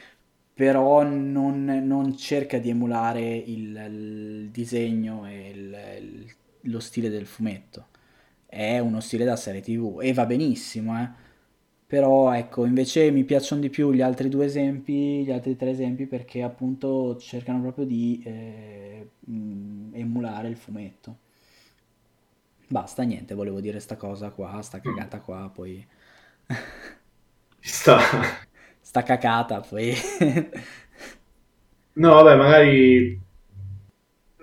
però 0.55 1.03
non, 1.03 1.64
non 1.64 2.17
cerca 2.17 2.59
di 2.59 2.71
emulare 2.71 3.37
il, 3.37 3.77
il 3.91 4.51
disegno 4.51 5.27
e 5.27 5.51
il, 5.51 6.35
lo 6.62 6.81
stile 6.81 7.09
del 7.11 7.27
fumetto. 7.27 7.88
È 8.47 8.79
uno 8.79 9.01
stile 9.01 9.25
da 9.25 9.37
serie 9.37 9.61
TV 9.61 10.01
e 10.03 10.12
va 10.12 10.27
benissimo, 10.27 11.01
eh. 11.01 11.11
Però 11.88 12.33
ecco, 12.35 12.66
invece 12.66 13.11
mi 13.11 13.24
piacciono 13.24 13.62
di 13.62 13.70
più 13.70 13.92
gli 13.92 14.03
altri 14.03 14.29
due 14.29 14.44
esempi, 14.44 15.24
gli 15.24 15.31
altri 15.33 15.57
tre 15.57 15.70
esempi, 15.70 16.07
perché 16.07 16.42
appunto 16.42 17.16
cercano 17.16 17.61
proprio 17.62 17.87
di 17.87 18.20
eh, 18.24 19.09
emulare 19.92 20.48
il 20.48 20.57
fumetto. 20.57 21.16
Basta, 22.68 23.03
niente, 23.05 23.35
volevo 23.35 23.61
dire 23.61 23.81
sta 23.81 23.96
cosa 23.96 24.31
qua, 24.31 24.61
sta 24.62 24.81
cagata 24.81 25.20
qua, 25.20 25.51
poi... 25.53 25.85
Sta 27.61 27.98
sta 28.88 29.03
cacata 29.03 29.61
poi. 29.61 29.92
no, 31.94 32.14
vabbè, 32.14 32.37
magari 32.37 33.20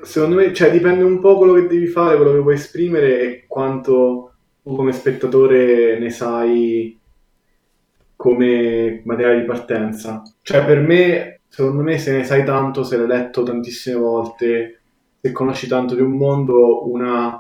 secondo 0.03 0.36
me, 0.36 0.53
cioè, 0.53 0.71
dipende 0.71 1.03
un 1.03 1.19
po' 1.19 1.38
quello 1.38 1.53
che 1.53 1.67
devi 1.67 1.88
fare, 1.88 2.15
quello 2.15 2.34
che 2.34 2.39
vuoi 2.39 2.53
esprimere 2.53 3.21
e 3.21 3.45
quanto 3.47 4.34
tu 4.62 4.75
come 4.75 4.91
spettatore 4.91 5.97
ne 5.99 6.10
sai 6.12 6.99
come 8.25 9.03
materiale 9.05 9.41
di 9.41 9.45
partenza. 9.45 10.23
Cioè, 10.41 10.65
per 10.65 10.79
me, 10.79 11.41
secondo 11.47 11.83
me, 11.83 11.99
se 11.99 12.11
ne 12.11 12.23
sai 12.23 12.43
tanto, 12.43 12.81
se 12.81 12.97
l'hai 12.97 13.05
letto 13.05 13.43
tantissime 13.43 13.97
volte, 13.97 14.79
se 15.21 15.31
conosci 15.31 15.67
tanto 15.67 15.93
di 15.93 16.01
un 16.01 16.13
mondo, 16.13 16.89
una 16.89 17.39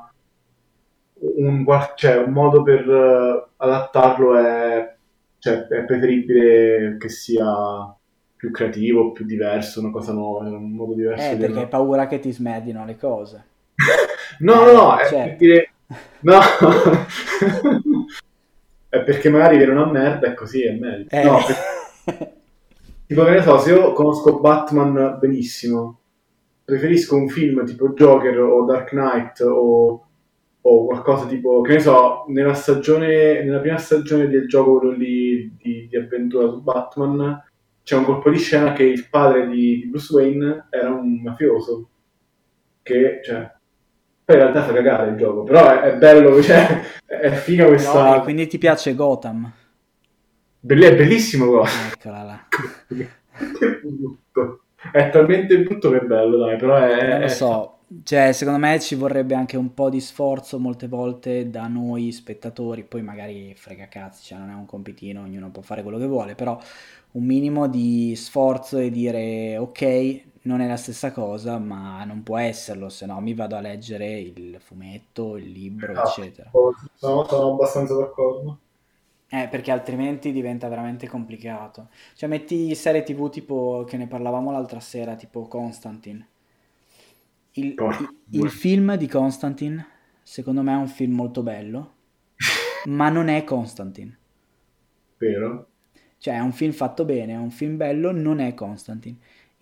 un, 1.17 1.65
cioè, 1.95 2.17
un 2.17 2.31
modo 2.31 2.61
per 2.61 2.87
uh, 2.87 3.47
adattarlo 3.57 4.37
è 4.37 4.95
cioè 5.39 5.65
è 5.67 5.85
preferibile 5.85 6.97
che 6.99 7.09
sia 7.09 7.45
più 8.35 8.51
creativo, 8.51 9.11
più 9.11 9.25
diverso, 9.25 9.79
una 9.79 9.89
cosa 9.89 10.11
nuova, 10.13 10.47
un 10.47 10.71
modo 10.71 10.93
diverso. 10.93 11.31
Eh, 11.31 11.35
perché 11.35 11.61
hai 11.61 11.67
paura 11.67 12.05
che 12.05 12.19
ti 12.19 12.31
smedino 12.31 12.85
le 12.85 12.95
cose. 12.95 13.43
no, 14.39 14.69
eh, 14.69 14.73
no, 14.73 14.97
è 14.97 15.07
certo. 15.07 15.35
dire... 15.37 15.71
No! 16.19 16.39
è 18.95 19.03
perché 19.03 19.29
magari 19.29 19.57
viene 19.57 19.71
una 19.71 19.91
merda 19.91 20.27
e 20.27 20.33
così 20.33 20.63
è 20.63 20.71
meglio. 20.71 21.07
Eh. 21.09 21.23
No, 21.23 21.37
perché... 22.05 22.33
tipo 23.07 23.23
che 23.23 23.31
ne 23.31 23.41
so, 23.41 23.57
se 23.59 23.71
io 23.71 23.93
conosco 23.93 24.39
Batman 24.39 25.17
benissimo, 25.19 25.99
preferisco 26.63 27.15
un 27.15 27.27
film 27.27 27.65
tipo 27.65 27.89
Joker 27.89 28.39
o 28.39 28.65
Dark 28.65 28.89
Knight 28.89 29.41
o 29.41 30.05
o 30.67 30.85
qualcosa 30.85 31.27
tipo, 31.27 31.61
che 31.61 31.73
ne 31.73 31.79
so, 31.79 32.25
nella 32.29 32.55
stagione, 32.55 33.43
nella 33.43 33.59
prima 33.59 33.77
stagione 33.77 34.27
del 34.27 34.47
gioco 34.47 34.79
quello 34.79 34.95
lì 34.95 35.55
di, 35.61 35.87
di 35.87 35.95
avventura 35.95 36.49
su 36.49 36.61
Batman, 36.61 37.43
c'è 37.83 37.95
un 37.95 38.03
colpo 38.03 38.31
di 38.31 38.39
scena 38.39 38.73
che 38.73 38.83
il 38.83 39.07
padre 39.07 39.47
di, 39.47 39.81
di 39.81 39.85
Bruce 39.85 40.11
Wayne 40.11 40.65
era 40.71 40.89
un 40.89 41.21
mafioso, 41.21 41.89
che, 42.81 43.21
cioè, 43.23 43.47
poi 44.25 44.35
in 44.37 44.41
realtà 44.41 44.63
fa 44.63 44.73
cagare 44.73 45.11
il 45.11 45.17
gioco, 45.17 45.43
però 45.43 45.69
è, 45.69 45.91
è 45.91 45.97
bello, 45.97 46.41
cioè, 46.43 46.81
è 47.05 47.29
figa 47.29 47.67
questa... 47.67 48.15
No, 48.15 48.21
quindi 48.21 48.47
ti 48.47 48.57
piace 48.57 48.95
Gotham? 48.95 49.51
Belli- 50.59 50.85
è 50.85 50.95
bellissimo 50.95 51.45
Gotham. 51.45 51.91
Eccola 51.93 52.23
là. 52.23 52.47
che 52.49 53.81
brutto. 53.83 54.61
È 54.91 55.09
talmente 55.09 55.59
brutto 55.59 55.91
che 55.91 55.97
è 55.97 56.05
bello, 56.05 56.37
dai, 56.37 56.57
però 56.57 56.75
è... 56.75 57.07
Non 57.07 57.21
lo 57.21 57.27
so, 57.27 57.74
cioè, 58.03 58.31
secondo 58.31 58.59
me 58.59 58.79
ci 58.79 58.95
vorrebbe 58.95 59.35
anche 59.35 59.57
un 59.57 59.73
po' 59.73 59.89
di 59.89 60.01
sforzo 60.01 60.59
molte 60.59 60.87
volte 60.87 61.49
da 61.49 61.67
noi 61.67 62.11
spettatori, 62.11 62.83
poi 62.83 63.03
magari 63.03 63.53
frega 63.55 63.87
cazzi, 63.87 64.23
cioè 64.23 64.39
non 64.39 64.49
è 64.49 64.53
un 64.53 64.65
compitino, 64.65 65.21
ognuno 65.21 65.51
può 65.51 65.61
fare 65.61 65.83
quello 65.83 65.99
che 65.99 66.07
vuole, 66.07 66.33
però 66.33 66.59
un 67.11 67.23
minimo 67.23 67.67
di 67.67 68.15
sforzo 68.15 68.79
e 68.79 68.89
dire 68.89 69.57
ok, 69.57 70.23
non 70.43 70.61
è 70.61 70.67
la 70.67 70.77
stessa 70.77 71.11
cosa, 71.11 71.59
ma 71.59 72.03
non 72.05 72.23
può 72.23 72.37
esserlo, 72.37 72.89
se 72.89 73.05
no 73.05 73.19
mi 73.21 73.35
vado 73.35 73.55
a 73.55 73.61
leggere 73.61 74.19
il 74.19 74.57
fumetto, 74.59 75.37
il 75.37 75.51
libro, 75.51 75.93
no, 75.93 76.03
eccetera. 76.03 76.49
Sono, 76.95 77.23
sono 77.25 77.51
abbastanza 77.51 77.93
d'accordo. 77.95 78.59
Eh, 79.27 79.47
perché 79.47 79.71
altrimenti 79.71 80.31
diventa 80.31 80.67
veramente 80.69 81.07
complicato. 81.07 81.89
Cioè, 82.15 82.29
metti 82.29 82.73
serie 82.73 83.03
tv 83.03 83.29
tipo 83.29 83.83
che 83.87 83.97
ne 83.97 84.07
parlavamo 84.07 84.51
l'altra 84.51 84.79
sera, 84.79 85.15
tipo 85.15 85.47
Constantine 85.47 86.27
Il, 87.55 87.83
il- 87.97 88.15
il 88.31 88.49
film 88.51 88.95
di 88.97 89.07
Constantine, 89.07 89.85
secondo 90.23 90.61
me, 90.61 90.73
è 90.73 90.77
un 90.77 90.87
film 90.87 91.13
molto 91.15 91.43
bello, 91.43 91.93
ma 92.83 93.09
non 93.09 93.27
è 93.29 93.43
Constantine. 93.43 94.17
Vero? 95.19 95.67
Cioè, 96.17 96.35
è 96.35 96.39
un 96.39 96.51
film 96.53 96.71
fatto 96.71 97.05
bene, 97.05 97.33
è 97.33 97.37
un 97.37 97.51
film 97.51 97.77
bello, 97.77 98.11
non 98.11 98.39
è 98.39 98.53
Constantine. 98.53 99.17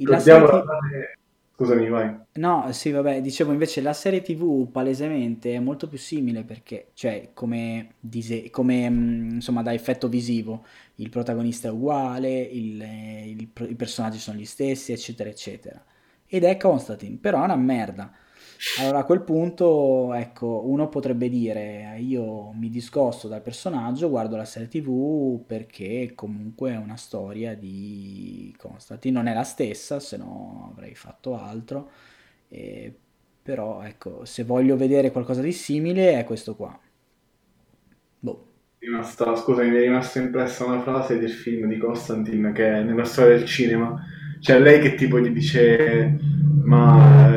La 0.05 0.19
serie 0.19 0.43
frase- 0.45 1.17
Scusami, 1.55 1.89
vai. 1.89 2.07
No, 2.35 2.71
sì, 2.71 2.89
vabbè, 2.89 3.21
dicevo 3.21 3.51
invece 3.51 3.79
la 3.81 3.93
serie 3.93 4.23
TV 4.23 4.67
palesemente 4.71 5.53
è 5.53 5.59
molto 5.59 5.87
più 5.87 5.99
simile 5.99 6.43
perché, 6.43 6.89
cioè, 6.95 7.29
come, 7.33 7.93
dise- 7.99 8.49
come 8.49 8.89
mh, 8.89 9.29
insomma, 9.35 9.61
da 9.61 9.71
effetto 9.71 10.07
visivo, 10.09 10.65
il 10.95 11.09
protagonista 11.09 11.67
è 11.67 11.71
uguale, 11.71 12.41
il- 12.41 12.81
eh, 12.81 13.29
il 13.29 13.51
i 13.69 13.75
personaggi 13.75 14.17
sono 14.17 14.39
gli 14.39 14.45
stessi, 14.45 14.91
eccetera, 14.93 15.29
eccetera. 15.29 15.83
Ed 16.35 16.43
è 16.43 16.57
Constantine, 16.57 17.17
però 17.17 17.41
è 17.41 17.43
una 17.45 17.55
merda. 17.55 18.11
Allora 18.75 18.99
a 18.99 19.03
quel 19.05 19.21
punto, 19.21 20.13
ecco, 20.13 20.63
uno 20.67 20.89
potrebbe 20.89 21.29
dire, 21.29 21.97
io 21.99 22.51
mi 22.53 22.69
discosto 22.69 23.27
dal 23.27 23.41
personaggio, 23.43 24.09
guardo 24.09 24.35
la 24.35 24.45
serie 24.45 24.67
TV 24.67 25.43
perché 25.45 26.13
comunque 26.15 26.71
è 26.71 26.77
una 26.77 26.95
storia 26.97 27.55
di 27.55 28.53
Constantine, 28.57 29.13
non 29.15 29.27
è 29.27 29.33
la 29.33 29.43
stessa, 29.43 29.99
se 29.99 30.17
no 30.17 30.69
avrei 30.73 30.95
fatto 30.95 31.35
altro, 31.39 31.89
Eh, 32.49 32.93
però 33.43 33.81
ecco, 33.83 34.25
se 34.25 34.43
voglio 34.43 34.77
vedere 34.77 35.11
qualcosa 35.11 35.41
di 35.41 35.51
simile 35.53 36.19
è 36.19 36.23
questo 36.25 36.55
qua. 36.55 36.79
Boh. 38.23 38.47
Rimasta, 38.77 39.35
scusami, 39.35 39.69
mi 39.71 39.77
è 39.77 39.79
rimasta 39.79 40.19
impressa 40.19 40.65
una 40.65 40.81
frase 40.81 41.17
del 41.17 41.31
film 41.31 41.67
di 41.69 41.77
Constantine 41.77 42.51
che 42.51 42.67
è 42.67 42.83
nella 42.83 43.05
storia 43.05 43.37
del 43.37 43.47
cinema. 43.47 43.99
C'è 44.43 44.59
lei 44.59 44.79
che 44.81 44.95
tipo 44.95 45.19
gli 45.19 45.29
dice, 45.29 46.17
ma... 46.63 47.29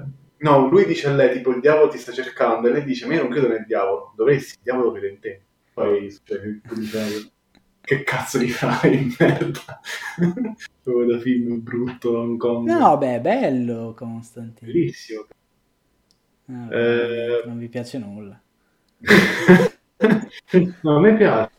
eh, 0.00 0.02
No, 0.44 0.68
lui 0.68 0.84
dice 0.84 1.08
a 1.08 1.12
lei 1.14 1.32
tipo 1.32 1.50
il 1.52 1.60
diavolo 1.60 1.88
ti 1.88 1.96
sta 1.98 2.12
cercando 2.12 2.68
e 2.68 2.72
lei 2.72 2.84
dice 2.84 3.06
ma 3.06 3.14
io 3.14 3.22
non 3.22 3.30
credo 3.30 3.48
nel 3.48 3.64
diavolo, 3.66 4.12
dovresti, 4.14 4.56
il 4.56 4.60
diavolo 4.62 4.92
crede 4.92 5.08
in 5.08 5.18
te. 5.18 5.42
Poi 5.72 6.10
succede 6.10 6.60
dici, 6.74 7.32
che 7.80 8.02
cazzo 8.04 8.38
di 8.38 8.46
di 8.46 9.16
merda. 9.18 9.80
Proprio 10.82 11.06
da 11.06 11.18
film 11.18 11.62
brutto, 11.62 12.18
Hong 12.18 12.36
Kong. 12.38 12.68
No, 12.68 12.98
beh, 12.98 13.16
è 13.16 13.20
bello 13.20 13.94
Constantine. 13.96 14.70
Bellissimo. 14.70 15.26
Ah, 16.48 16.68
Eh. 16.72 17.42
Non 17.46 17.58
vi 17.58 17.68
piace 17.68 17.98
nulla. 17.98 18.40
no, 20.82 20.96
a 20.96 21.00
me 21.00 21.16
piace. 21.16 21.50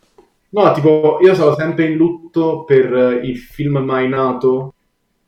No, 0.50 0.72
tipo, 0.74 1.20
io 1.22 1.36
sono 1.36 1.54
sempre 1.56 1.86
in 1.88 1.98
lutto 1.98 2.64
per 2.64 3.20
il 3.24 3.38
film 3.38 3.78
mai 3.80 4.08
nato, 4.08 4.75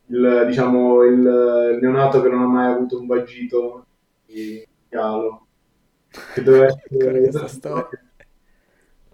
il, 0.08 0.44
diciamo, 0.48 1.04
il, 1.04 1.80
neonato 1.82 2.22
che 2.22 2.30
non 2.30 2.42
ha 2.42 2.48
mai 2.48 2.72
avuto 2.74 3.00
un 3.00 3.08
vagito 3.08 3.86
di 4.26 4.66
Halo. 4.92 5.48
Che 6.34 6.44
doveva 6.44 6.68
essere... 6.68 7.48
storia. 7.48 7.90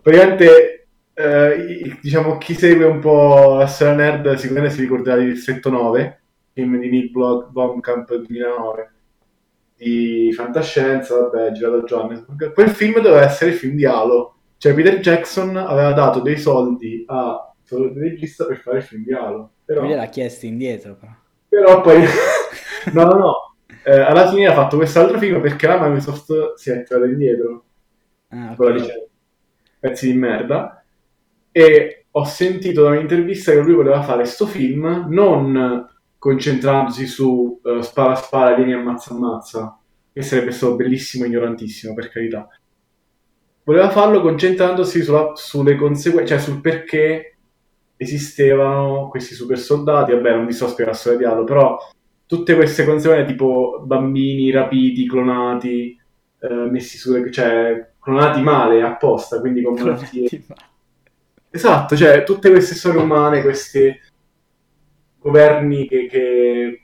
Praticamente, 0.02 0.88
eh, 1.14 1.98
diciamo, 2.02 2.38
chi 2.38 2.54
segue 2.54 2.86
un 2.86 3.00
po' 3.00 3.56
la 3.58 3.68
storia 3.68 3.96
nerd 3.96 4.34
sicuramente 4.36 4.76
si 4.76 4.82
ricorderà 4.82 5.18
di 5.18 5.32
Distretto 5.32 5.70
9, 5.70 6.22
film 6.54 6.80
di 6.80 6.90
Neil 6.90 7.10
Blom- 7.10 7.50
Blomkamp 7.52 8.14
2009 8.14 8.92
di 9.76 10.32
fantascienza, 10.34 11.20
vabbè, 11.20 11.52
girato 11.52 11.78
a 11.78 11.84
Johannesburg. 11.84 12.54
Quel 12.54 12.70
film 12.70 13.02
doveva 13.02 13.24
essere 13.24 13.52
il 13.52 13.58
film 13.58 13.76
di 13.76 13.86
Halo. 13.86 14.36
Cioè, 14.58 14.74
Peter 14.74 15.00
Jackson 15.00 15.58
aveva 15.58 15.92
dato 15.92 16.22
dei 16.22 16.38
soldi 16.38 17.04
a 17.08 17.48
il 17.70 17.92
regista 17.96 18.46
per 18.46 18.58
fare 18.58 18.78
il 18.78 18.84
film 18.84 19.04
di 19.04 19.14
Halo. 19.14 19.53
Però, 19.66 19.82
Poi 19.82 19.90
gliel'ha 19.90 20.08
chiesto 20.08 20.46
indietro, 20.46 20.96
però. 20.96 21.12
però 21.48 21.82
poi... 21.82 22.02
no, 22.94 23.04
no, 23.06 23.16
no. 23.18 23.56
Eh, 23.86 24.00
alla 24.00 24.30
fine 24.30 24.48
ha 24.48 24.54
fatto 24.54 24.78
quest'altro 24.78 25.18
film 25.20 25.42
perché 25.42 25.68
la 25.68 25.78
Microsoft 25.80 26.54
si 26.56 26.70
è 26.72 26.84
tirata 26.84 27.06
indietro 27.06 27.66
Ah, 28.30 28.56
con 28.56 28.68
la 28.68 28.74
ok. 28.74 28.74
licenza. 28.74 29.08
Pezzi 29.80 30.12
di 30.12 30.18
merda. 30.18 30.84
E 31.52 32.08
ho 32.12 32.24
sentito 32.26 32.84
da 32.84 32.90
un'intervista 32.90 33.52
che 33.52 33.60
lui 33.62 33.74
voleva 33.74 34.02
fare 34.04 34.26
sto 34.26 34.46
film 34.48 35.08
non 35.10 35.88
concentrandosi 36.18 37.06
su 37.08 37.60
eh, 37.64 37.82
spara 37.84 38.16
spara, 38.16 38.56
vieni 38.56 38.74
ammazza 38.74 39.14
ammazza, 39.14 39.78
che 40.14 40.22
sarebbe 40.22 40.52
stato 40.52 40.76
bellissimo 40.76 41.26
e 41.26 41.28
ignorantissimo, 41.28 41.94
per 41.94 42.10
carità. 42.10 42.48
Voleva 43.66 43.90
farlo 43.90 44.22
concentrandosi 44.22 45.02
sulla- 45.04 45.32
sulle 45.36 45.76
conseguenze, 45.78 46.28
cioè 46.36 46.40
sul 46.44 46.60
perché 46.62 47.33
esistevano 48.04 49.10
questi 49.10 49.34
super 49.34 49.58
soldati. 49.58 50.12
Vabbè, 50.12 50.36
non 50.36 50.46
vi 50.46 50.54
sto 50.54 50.66
a 50.66 50.70
spiegare 50.70 50.92
la 50.92 51.02
storia 51.02 51.18
di 51.20 51.26
Halo, 51.26 51.44
però 51.44 51.78
tutte 52.26 52.56
queste 52.56 52.86
conseguenze, 52.86 53.26
tipo 53.32 53.82
bambini 53.86 54.52
rapiti, 54.52 55.08
clonati, 55.08 56.00
eh, 56.40 56.54
messi 56.70 56.98
su, 56.98 57.30
cioè 57.30 57.92
clonati 58.00 58.42
male 58.42 58.82
apposta, 58.82 59.40
quindi 59.40 59.62
con 59.62 59.74
malattie. 59.74 60.28
Esatto, 61.50 61.96
cioè 61.96 62.24
tutte 62.24 62.50
queste 62.50 62.76
storie 62.76 63.02
umane, 63.02 63.42
questi 63.42 63.96
governi 65.20 65.88
che, 65.88 66.08
che 66.08 66.82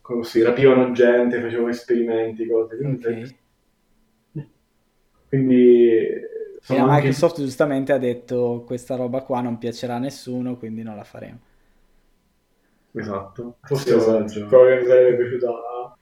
come 0.00 0.24
si 0.24 0.42
rapivano 0.42 0.90
gente, 0.92 1.40
facevano 1.40 1.68
esperimenti, 1.68 2.46
cose. 2.46 2.76
Quindi, 2.76 3.06
Ok. 3.06 4.46
quindi 5.28 5.98
E 6.68 6.76
la 6.76 6.82
anche... 6.82 6.94
Microsoft 6.94 7.36
giustamente 7.40 7.92
ha 7.92 7.98
detto 7.98 8.62
questa 8.66 8.96
roba 8.96 9.22
qua 9.22 9.40
non 9.40 9.58
piacerà 9.58 9.96
a 9.96 9.98
nessuno, 9.98 10.56
quindi 10.56 10.82
non 10.82 10.96
la 10.96 11.04
faremo. 11.04 11.38
Esatto. 12.92 13.56
Forse 13.62 13.94
ho 13.94 14.18
ragione. 14.18 14.46
probabilmente 14.46 14.88
sarebbe 14.88 15.16
piaciuta 15.16 15.48
a 15.48 15.96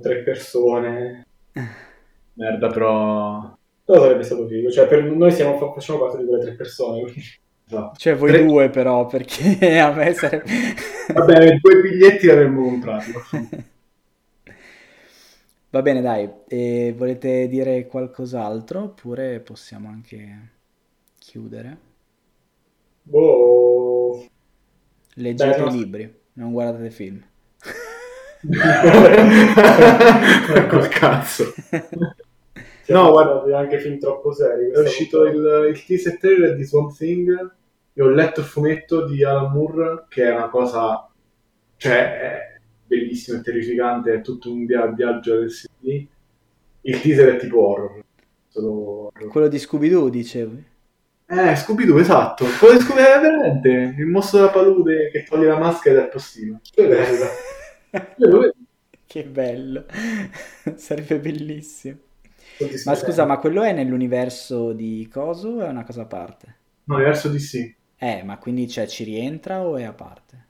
tre 0.00 0.22
persone. 0.22 1.26
Merda, 2.34 2.68
però... 2.68 3.56
Però 3.84 4.00
sarebbe 4.02 4.22
stato 4.24 4.46
figo. 4.46 4.70
Cioè, 4.70 4.88
per 4.88 5.04
noi 5.04 5.30
siamo, 5.30 5.56
fa- 5.58 5.72
facciamo 5.72 6.00
parte 6.00 6.18
di 6.18 6.24
quelle 6.26 6.42
tre 6.42 6.52
persone. 6.54 7.00
quindi- 7.02 7.22
Esatto. 7.68 7.96
Cioè 7.96 8.14
voi 8.14 8.30
Tre- 8.30 8.44
due 8.44 8.70
però, 8.70 9.06
perché 9.06 9.58
a 9.80 9.92
me 9.92 10.12
sarebbe... 10.12 10.50
Vabbè, 11.12 11.56
due 11.60 11.80
biglietti 11.80 12.26
li 12.26 12.32
avremmo 12.32 12.62
comprati. 12.62 13.12
Va 15.76 15.82
bene, 15.82 16.00
dai, 16.00 16.26
e 16.48 16.94
volete 16.96 17.46
dire 17.48 17.86
qualcos'altro 17.86 18.84
oppure 18.84 19.40
possiamo 19.40 19.90
anche 19.90 20.52
chiudere? 21.18 21.78
Boh. 23.02 24.26
Leggete 25.16 25.58
no. 25.58 25.68
libri, 25.68 26.20
non 26.32 26.52
guardate 26.52 26.88
film. 26.88 27.20
Col 30.70 30.88
cazzo. 30.88 31.44
Siamo 32.80 32.88
No, 33.04 33.10
guarda- 33.10 33.58
anche 33.58 33.78
film 33.78 33.98
troppo 33.98 34.32
seri. 34.32 34.70
È 34.70 34.78
uscito 34.78 35.26
il, 35.26 35.74
il 35.74 35.84
teaser 35.84 36.16
trailer 36.16 36.56
di 36.56 36.64
Swamp 36.64 36.96
Thing 36.96 37.54
e 37.92 38.02
ho 38.02 38.08
letto 38.08 38.40
il 38.40 38.46
fumetto 38.46 39.04
di 39.04 39.22
Alan 39.22 39.52
Moore 39.52 40.06
che 40.08 40.24
è 40.24 40.34
una 40.34 40.48
cosa 40.48 41.06
cioè 41.76 42.18
è 42.18 42.60
bellissimo 42.86 43.36
e 43.36 43.42
terrificante 43.42 44.14
è 44.14 44.22
tutto 44.22 44.50
un 44.50 44.64
via- 44.64 44.86
viaggio 44.86 45.34
LSD 45.82 46.08
il 46.82 47.00
teaser 47.00 47.34
è 47.34 47.38
tipo 47.38 47.66
horror 47.66 48.04
solo. 48.48 49.10
Quello 49.28 49.48
di 49.48 49.58
Scooby-Doo, 49.58 50.08
dicevi? 50.08 50.64
eh 51.28 51.56
Scooby-Doo 51.56 51.98
esatto 51.98 52.44
quello 52.58 52.78
di 52.78 52.84
Scooby-Doo 52.84 53.14
è 53.16 53.20
veramente 53.20 53.94
il 53.98 54.06
mostro 54.06 54.38
della 54.38 54.50
palude 54.50 55.10
che 55.10 55.24
toglie 55.24 55.46
la 55.48 55.58
maschera 55.58 56.00
dal 56.00 56.08
postino 56.08 56.60
è 56.74 56.86
bello. 56.86 57.26
Che 59.06 59.24
bello, 59.24 59.86
sarebbe 60.76 61.18
bellissimo. 61.20 61.98
Ma 62.84 62.94
scusa, 62.94 63.24
ma 63.26 63.38
quello 63.38 63.62
è 63.62 63.72
nell'universo 63.72 64.72
di 64.72 65.08
Coso 65.12 65.48
o 65.48 65.60
è 65.62 65.68
una 65.68 65.84
cosa 65.84 66.02
a 66.02 66.06
parte? 66.06 66.56
no 66.88 66.96
verso 66.96 67.28
di 67.28 67.38
sì 67.38 67.72
Eh, 67.98 68.22
ma 68.22 68.38
quindi 68.38 68.68
cioè, 68.70 68.86
ci 68.86 69.04
rientra 69.04 69.66
o 69.66 69.76
è 69.76 69.82
a 69.84 69.92
parte? 69.92 70.45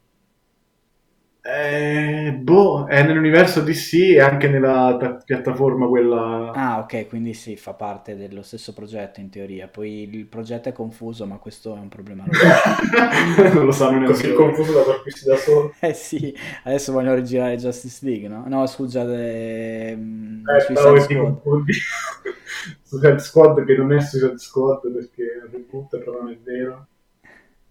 Eh, 1.49 2.33
boh 2.41 2.87
è 2.87 3.03
nell'universo 3.03 3.61
DC 3.63 3.93
e 4.15 4.21
anche 4.21 4.49
nella 4.49 4.97
ta- 4.99 5.15
piattaforma 5.25 5.87
quella 5.89 6.59
Ah, 6.59 6.79
ok, 6.79 7.07
quindi 7.09 7.35
sì, 7.35 7.55
fa 7.57 7.75
parte 7.75 8.17
dello 8.17 8.43
stesso 8.43 8.73
progetto 8.73 9.21
in 9.21 9.29
teoria. 9.29 9.69
Poi 9.69 10.09
il 10.11 10.27
progetto 10.27 10.71
è 10.71 10.73
confuso, 10.73 11.27
ma 11.27 11.37
questo 11.39 11.77
è 11.77 11.79
un 11.79 11.89
problema 11.89 12.25
loro. 12.27 13.53
non 13.53 13.67
lo 13.67 13.73
sanno 13.73 13.99
neanche 13.99 14.13
Così 14.13 14.33
confuso 14.33 14.73
da 14.73 14.83
colpirsi 14.83 15.27
da 15.27 15.37
solo. 15.37 15.75
Eh 15.81 15.93
sì, 15.93 16.35
adesso 16.65 16.93
vogliono 16.93 17.17
rigirare 17.17 17.57
Justice 17.57 18.05
League, 18.07 18.27
no? 18.29 18.45
No, 18.49 18.67
scusa, 18.67 19.03
ehm, 19.03 20.43
Eh, 20.49 20.61
Suicide 20.61 21.01
Squad. 21.01 21.17
confondi. 21.17 21.73
Suicide 22.83 23.19
Squad 23.19 23.65
che 23.65 23.77
non 23.77 23.93
è 23.93 24.01
Suicide 24.01 24.39
Squad 24.39 24.91
perché 24.93 25.23
è 25.25 25.45
un 25.45 25.51
reboot 25.53 25.99
però 25.99 26.13
non 26.23 26.31
è 26.33 26.39
vero 26.43 26.87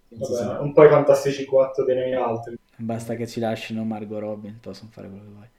Vabbè, 0.09 0.59
un 0.59 0.73
po' 0.73 0.83
i 0.83 0.89
Fantastici 0.89 1.45
4 1.45 1.83
dei 1.83 1.95
noi 1.95 2.13
altri. 2.13 2.57
Basta 2.77 3.15
che 3.15 3.27
ci 3.27 3.39
lasciano 3.39 3.83
Margot 3.85 4.19
Robin, 4.19 4.59
possono 4.59 4.89
fare 4.91 5.07
quello 5.09 5.23
che 5.23 5.31
vuoi. 5.31 5.49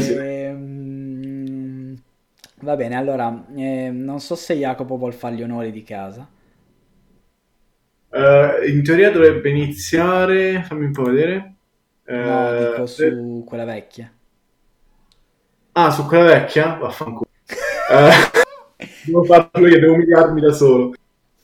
Sì. 0.00 0.14
Ehm, 0.18 1.96
va 2.62 2.76
bene, 2.76 2.96
allora, 2.96 3.46
ehm, 3.54 3.96
non 4.02 4.20
so 4.20 4.34
se 4.36 4.54
Jacopo 4.54 4.96
vuol 4.96 5.14
fare 5.14 5.34
gli 5.36 5.42
onori 5.42 5.70
di 5.72 5.82
casa. 5.82 6.28
Eh, 8.12 8.70
in 8.72 8.82
teoria 8.82 9.10
dovrebbe 9.10 9.50
iniziare 9.50 10.62
fammi 10.62 10.86
un 10.86 10.92
po' 10.92 11.02
vedere 11.04 11.54
No, 12.18 12.52
Eh, 12.52 12.58
dico 12.58 12.86
su 12.86 13.42
quella 13.46 13.64
vecchia. 13.64 14.12
Ah, 15.74 15.90
su 15.92 16.06
quella 16.06 16.24
vecchia? 16.24 16.74
Vaffanculo. 16.76 17.24
Eh, 17.88 18.10
devo 19.06 19.22
farlo 19.24 19.68
io, 19.68 19.78
devo 19.78 19.94
umiliarmi 19.94 20.40
da 20.40 20.52
solo. 20.52 20.92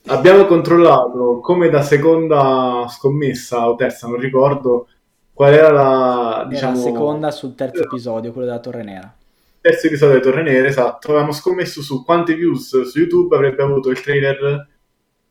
Abbiamo 0.07 0.45
controllato 0.45 1.39
come 1.39 1.69
da 1.69 1.81
seconda 1.81 2.85
scommessa 2.89 3.69
o 3.69 3.75
terza, 3.75 4.07
non 4.07 4.19
ricordo 4.19 4.87
qual 5.31 5.53
era 5.53 5.71
la, 5.71 6.45
diciamo, 6.47 6.77
Era 6.77 6.83
la 6.83 6.91
seconda 6.91 7.31
sul 7.31 7.55
terzo 7.55 7.83
episodio, 7.83 8.33
quello 8.33 8.47
della 8.47 8.59
Torre 8.59 8.83
Nera. 8.83 9.15
terzo 9.61 9.87
episodio 9.87 10.19
delle 10.19 10.29
Torre 10.29 10.43
Nere, 10.43 10.67
esatto. 10.67 11.07
Avevamo 11.09 11.31
scommesso 11.31 11.81
su 11.81 12.03
quante 12.03 12.35
views 12.35 12.81
su 12.81 12.99
YouTube 12.99 13.33
avrebbe 13.33 13.63
avuto 13.63 13.89
il 13.89 14.01
trailer 14.01 14.67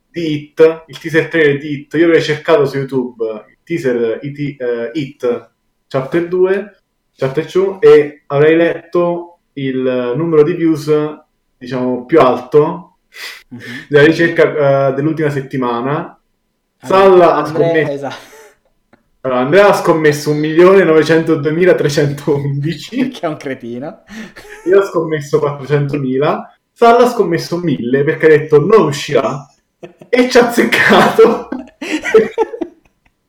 di 0.08 0.32
Hit, 0.32 0.84
il 0.86 0.98
teaser 0.98 1.28
trailer 1.28 1.58
di 1.58 1.72
Hit. 1.72 1.94
Io 1.94 2.06
avrei 2.06 2.22
cercato 2.22 2.64
su 2.64 2.78
YouTube 2.78 3.24
il 3.48 3.58
teaser 3.62 4.20
IT, 4.22 4.60
eh, 4.60 4.90
Hit 4.94 5.50
Chapter 5.86 6.28
2, 6.28 6.76
Chapter 7.14 7.44
2 7.44 7.78
e 7.80 8.22
avrei 8.26 8.56
letto 8.56 9.40
il 9.54 10.14
numero 10.16 10.42
di 10.42 10.54
views, 10.54 10.90
diciamo, 11.58 12.06
più 12.06 12.18
alto 12.20 12.91
Mhm. 13.48 13.60
della 13.88 14.04
ricerca 14.06 14.88
eh, 14.88 14.92
dell'ultima 14.94 15.30
settimana. 15.30 16.16
Salla 16.82 17.36
ha 17.36 17.44
scommesso, 17.44 17.92
esatto. 17.92 18.16
allora, 19.20 19.40
Andrea 19.40 19.68
ha 19.68 19.74
scommesso 19.74 20.32
1.902.311, 20.34 23.10
Che 23.18 23.20
è 23.20 23.26
un 23.26 23.36
cretino. 23.36 24.02
io 24.64 24.80
ho 24.80 24.84
scommesso 24.84 25.38
400.000, 25.38 26.38
Salla 26.72 27.04
ha 27.04 27.08
scommesso 27.08 27.60
1.000 27.60 28.04
perché 28.04 28.26
ha 28.26 28.30
detto 28.30 28.58
non 28.64 28.86
uscirà 28.86 29.46
e 30.08 30.28
ci 30.28 30.38
ha 30.38 30.48
azzeccato. 30.48 31.48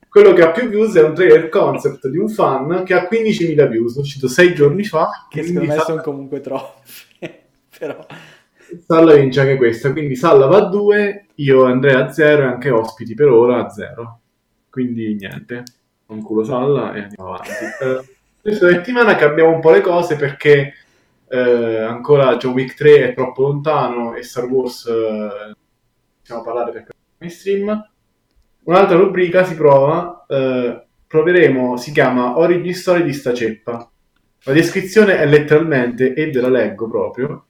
Quello 0.08 0.32
che 0.32 0.42
ha 0.42 0.50
più 0.52 0.68
views 0.68 0.94
è 0.94 1.02
un 1.02 1.12
trailer 1.14 1.48
concept 1.48 2.06
di 2.08 2.18
un 2.18 2.28
fan 2.28 2.84
che 2.84 2.94
ha 2.94 3.08
15.000 3.10 3.68
views, 3.68 3.96
uscito 3.96 4.28
6 4.28 4.54
giorni 4.54 4.84
fa. 4.84 5.26
che 5.28 5.42
secondo 5.42 5.66
me 5.66 5.74
Salla- 5.74 5.82
sono 5.82 6.02
comunque 6.02 6.40
troppi. 6.40 6.90
Però 7.78 8.06
Salla 8.84 9.14
vince 9.14 9.40
anche 9.40 9.56
questa, 9.56 9.92
quindi 9.92 10.16
Salla 10.16 10.46
va 10.46 10.58
a 10.58 10.68
2, 10.68 11.26
io 11.36 11.64
Andrea 11.64 12.06
a 12.06 12.12
0 12.12 12.42
e 12.42 12.46
anche 12.46 12.70
ospiti 12.70 13.14
per 13.14 13.28
ora 13.28 13.64
a 13.64 13.68
0. 13.68 14.20
Quindi 14.70 15.14
niente, 15.14 15.62
un 16.06 16.22
culo 16.22 16.44
Salla 16.44 16.92
e 16.94 17.02
andiamo 17.02 17.34
avanti. 17.34 17.50
Eh, 18.44 18.50
questa 18.50 18.68
settimana 18.68 19.16
cambiamo 19.16 19.54
un 19.54 19.60
po' 19.60 19.70
le 19.70 19.80
cose 19.80 20.16
perché 20.16 20.74
eh, 21.28 21.80
ancora 21.80 22.36
John 22.36 22.52
Wick 22.52 22.74
3 22.74 23.08
è 23.08 23.14
troppo 23.14 23.42
lontano 23.42 24.14
e 24.14 24.22
Star 24.22 24.44
Wars 24.44 24.84
eh, 24.84 25.54
possiamo 26.20 26.42
parlare 26.42 26.70
perché 26.70 26.90
è 26.90 26.94
mainstream. 27.18 27.90
Un'altra 28.64 28.96
rubrica 28.96 29.44
si 29.44 29.54
prova, 29.54 30.26
eh, 30.28 30.84
proveremo, 31.06 31.76
si 31.76 31.90
chiama 31.90 32.38
Origin 32.38 32.74
Story 32.74 33.02
di 33.02 33.12
sta 33.12 33.32
ceppa. 33.32 33.90
La 34.44 34.52
descrizione 34.52 35.16
è 35.16 35.26
letteralmente, 35.26 36.12
e 36.12 36.30
ve 36.30 36.40
la 36.40 36.50
leggo 36.50 36.86
proprio, 36.88 37.46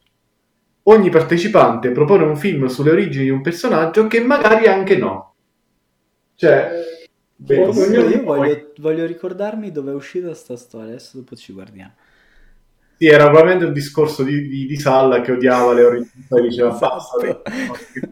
ogni 0.85 1.11
partecipante 1.11 1.90
propone 1.90 2.25
un 2.25 2.37
film 2.37 2.66
sulle 2.66 2.90
origini 2.90 3.25
di 3.25 3.31
un 3.31 3.42
personaggio 3.42 4.07
che 4.07 4.20
magari 4.20 4.66
anche 4.66 4.97
no. 4.97 5.35
Cioè, 6.37 6.70
Bellissimo. 7.37 7.94
io 7.94 8.03
noi- 8.03 8.25
voglio, 8.25 8.73
voglio 8.79 9.07
ricordarmi 9.07 9.70
dove 9.70 9.90
è 9.92 9.94
uscita 9.94 10.35
sta 10.35 10.57
storia. 10.57 10.88
Adesso 10.90 11.18
dopo 11.18 11.37
ci 11.37 11.53
guardiamo. 11.53 11.94
Sì, 12.97 13.07
era 13.07 13.25
probabilmente 13.25 13.64
un 13.66 13.73
discorso 13.73 14.23
di, 14.23 14.47
di, 14.49 14.66
di 14.66 14.77
Salla 14.77 15.20
che 15.20 15.33
odiava 15.33 15.73
le 15.73 15.85
origini, 15.85 16.25
poi 16.29 16.42
diceva 16.42 16.70
Esatto. 16.70 16.87
basta, 16.87 17.42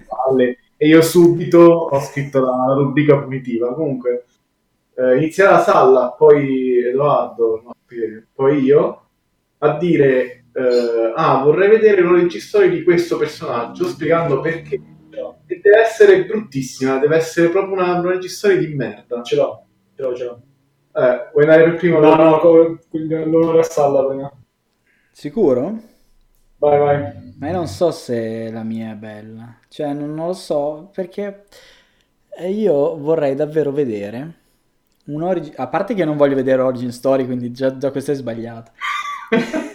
palle", 0.07 0.59
e 0.77 0.87
io 0.89 1.01
subito 1.03 1.61
ho 1.61 2.01
scritto 2.01 2.41
la 2.41 2.75
rubrica 2.77 3.19
punitiva. 3.19 3.73
Comunque, 3.75 4.25
eh, 4.95 5.17
inizierà 5.19 5.61
Salla, 5.61 6.11
poi 6.17 6.79
Edoardo, 6.85 7.63
no, 7.65 7.75
poi 8.35 8.59
io, 8.63 9.07
a 9.59 9.79
dire, 9.79 10.42
eh, 10.53 11.13
ah, 11.15 11.43
vorrei 11.43 11.69
vedere 11.69 12.03
l'origin 12.03 12.41
story 12.41 12.69
di 12.69 12.83
questo 12.83 13.17
personaggio, 13.17 13.87
spiegando 13.87 14.41
perché. 14.41 14.81
E 15.47 15.61
deve 15.61 15.81
essere 15.81 16.25
bruttissima, 16.25 16.99
deve 16.99 17.17
essere 17.17 17.49
proprio 17.49 17.75
una 17.75 17.99
origin 17.99 18.29
story 18.29 18.59
di 18.59 18.75
merda. 18.75 19.23
Ce 19.23 19.37
l'ho, 19.37 19.67
ce 19.95 20.03
l'ho, 20.03 20.15
ce 20.15 20.25
l'ho. 20.25 20.43
Eh, 20.95 21.31
vuoi 21.33 21.45
andare 21.45 21.65
per 21.65 21.75
primo? 21.75 22.01
No, 22.01 22.15
no, 22.15 22.39
co- 22.39 22.79
l'onore 22.91 23.61
a 23.61 23.63
Salla 23.63 24.07
prima. 24.07 24.33
Sicuro? 25.11 25.79
Vai, 26.59 26.79
vai. 26.79 27.35
Ma 27.39 27.49
io 27.49 27.55
non 27.55 27.67
so 27.67 27.91
se 27.91 28.51
la 28.51 28.63
mia 28.63 28.93
è 28.93 28.95
bella. 28.95 29.59
Cioè, 29.69 29.93
non, 29.93 30.15
non 30.15 30.29
lo 30.29 30.33
so 30.33 30.91
perché 30.93 31.45
eh, 32.39 32.51
io 32.51 32.97
vorrei 32.97 33.35
davvero 33.35 33.73
vedere 33.73 34.35
un 35.07 35.23
origin... 35.23 35.53
A 35.57 35.67
parte 35.69 35.95
che 35.95 36.05
non 36.05 36.17
voglio 36.17 36.35
vedere 36.35 36.63
Origin 36.63 36.93
Story, 36.93 37.27
quindi 37.27 37.53
già, 37.53 37.77
già 37.77 37.91
questo 37.91 38.13
è 38.13 38.15
sbagliato. 38.15 38.71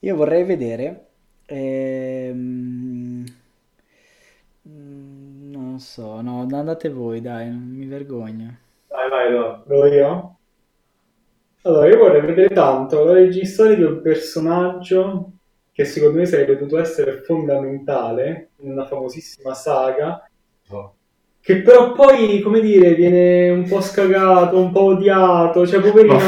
Io 0.00 0.14
vorrei 0.16 0.44
vedere... 0.44 1.06
ehm, 1.46 3.24
mm, 4.68 5.50
Non 5.52 5.78
so, 5.80 6.20
no, 6.22 6.40
andate 6.50 6.88
voi, 6.90 7.20
dai, 7.20 7.48
non 7.50 7.60
mi 7.68 7.86
vergogno. 7.86 8.58
Vai, 8.88 9.08
vai, 9.08 9.32
no. 9.32 9.62
Lo 9.66 9.86
io? 9.86 10.38
Allora, 11.62 11.88
io 11.88 11.98
vorrei 11.98 12.20
vedere 12.22 12.54
tanto 12.54 13.04
l'origin 13.04 13.44
story 13.46 13.76
di 13.76 13.82
un 13.82 14.00
personaggio 14.00 15.32
che 15.72 15.84
secondo 15.84 16.18
me 16.18 16.26
sarebbe 16.26 16.56
potuto 16.56 16.78
essere 16.78 17.22
fondamentale 17.22 18.50
in 18.60 18.72
una 18.72 18.86
famosissima 18.86 19.52
saga, 19.54 20.26
che 21.42 21.62
però 21.62 21.92
poi, 21.92 22.40
come 22.40 22.60
dire, 22.60 22.94
viene 22.94 23.50
un 23.50 23.66
po' 23.66 23.80
scagato, 23.80 24.58
un 24.58 24.70
po' 24.72 24.84
odiato, 24.84 25.66
cioè 25.66 25.80
poverino, 25.80 26.18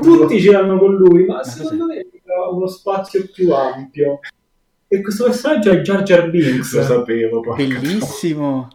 tutti 0.00 0.40
ce 0.40 0.52
l'hanno 0.52 0.78
con 0.78 0.94
lui, 0.94 1.24
ma 1.24 1.36
Ma 1.36 1.42
secondo 1.44 1.86
me 1.86 2.06
uno 2.50 2.66
spazio 2.66 3.28
più 3.32 3.52
ampio. 3.52 4.20
E 4.88 5.00
questo 5.00 5.24
personaggio 5.24 5.70
è 5.70 5.80
Jar 5.80 6.02
Jar 6.02 6.30
Binks. 6.30 6.74
Lo 6.74 6.82
sapevo. 6.82 7.40
porca 7.40 7.62
Bellissimo! 7.62 8.68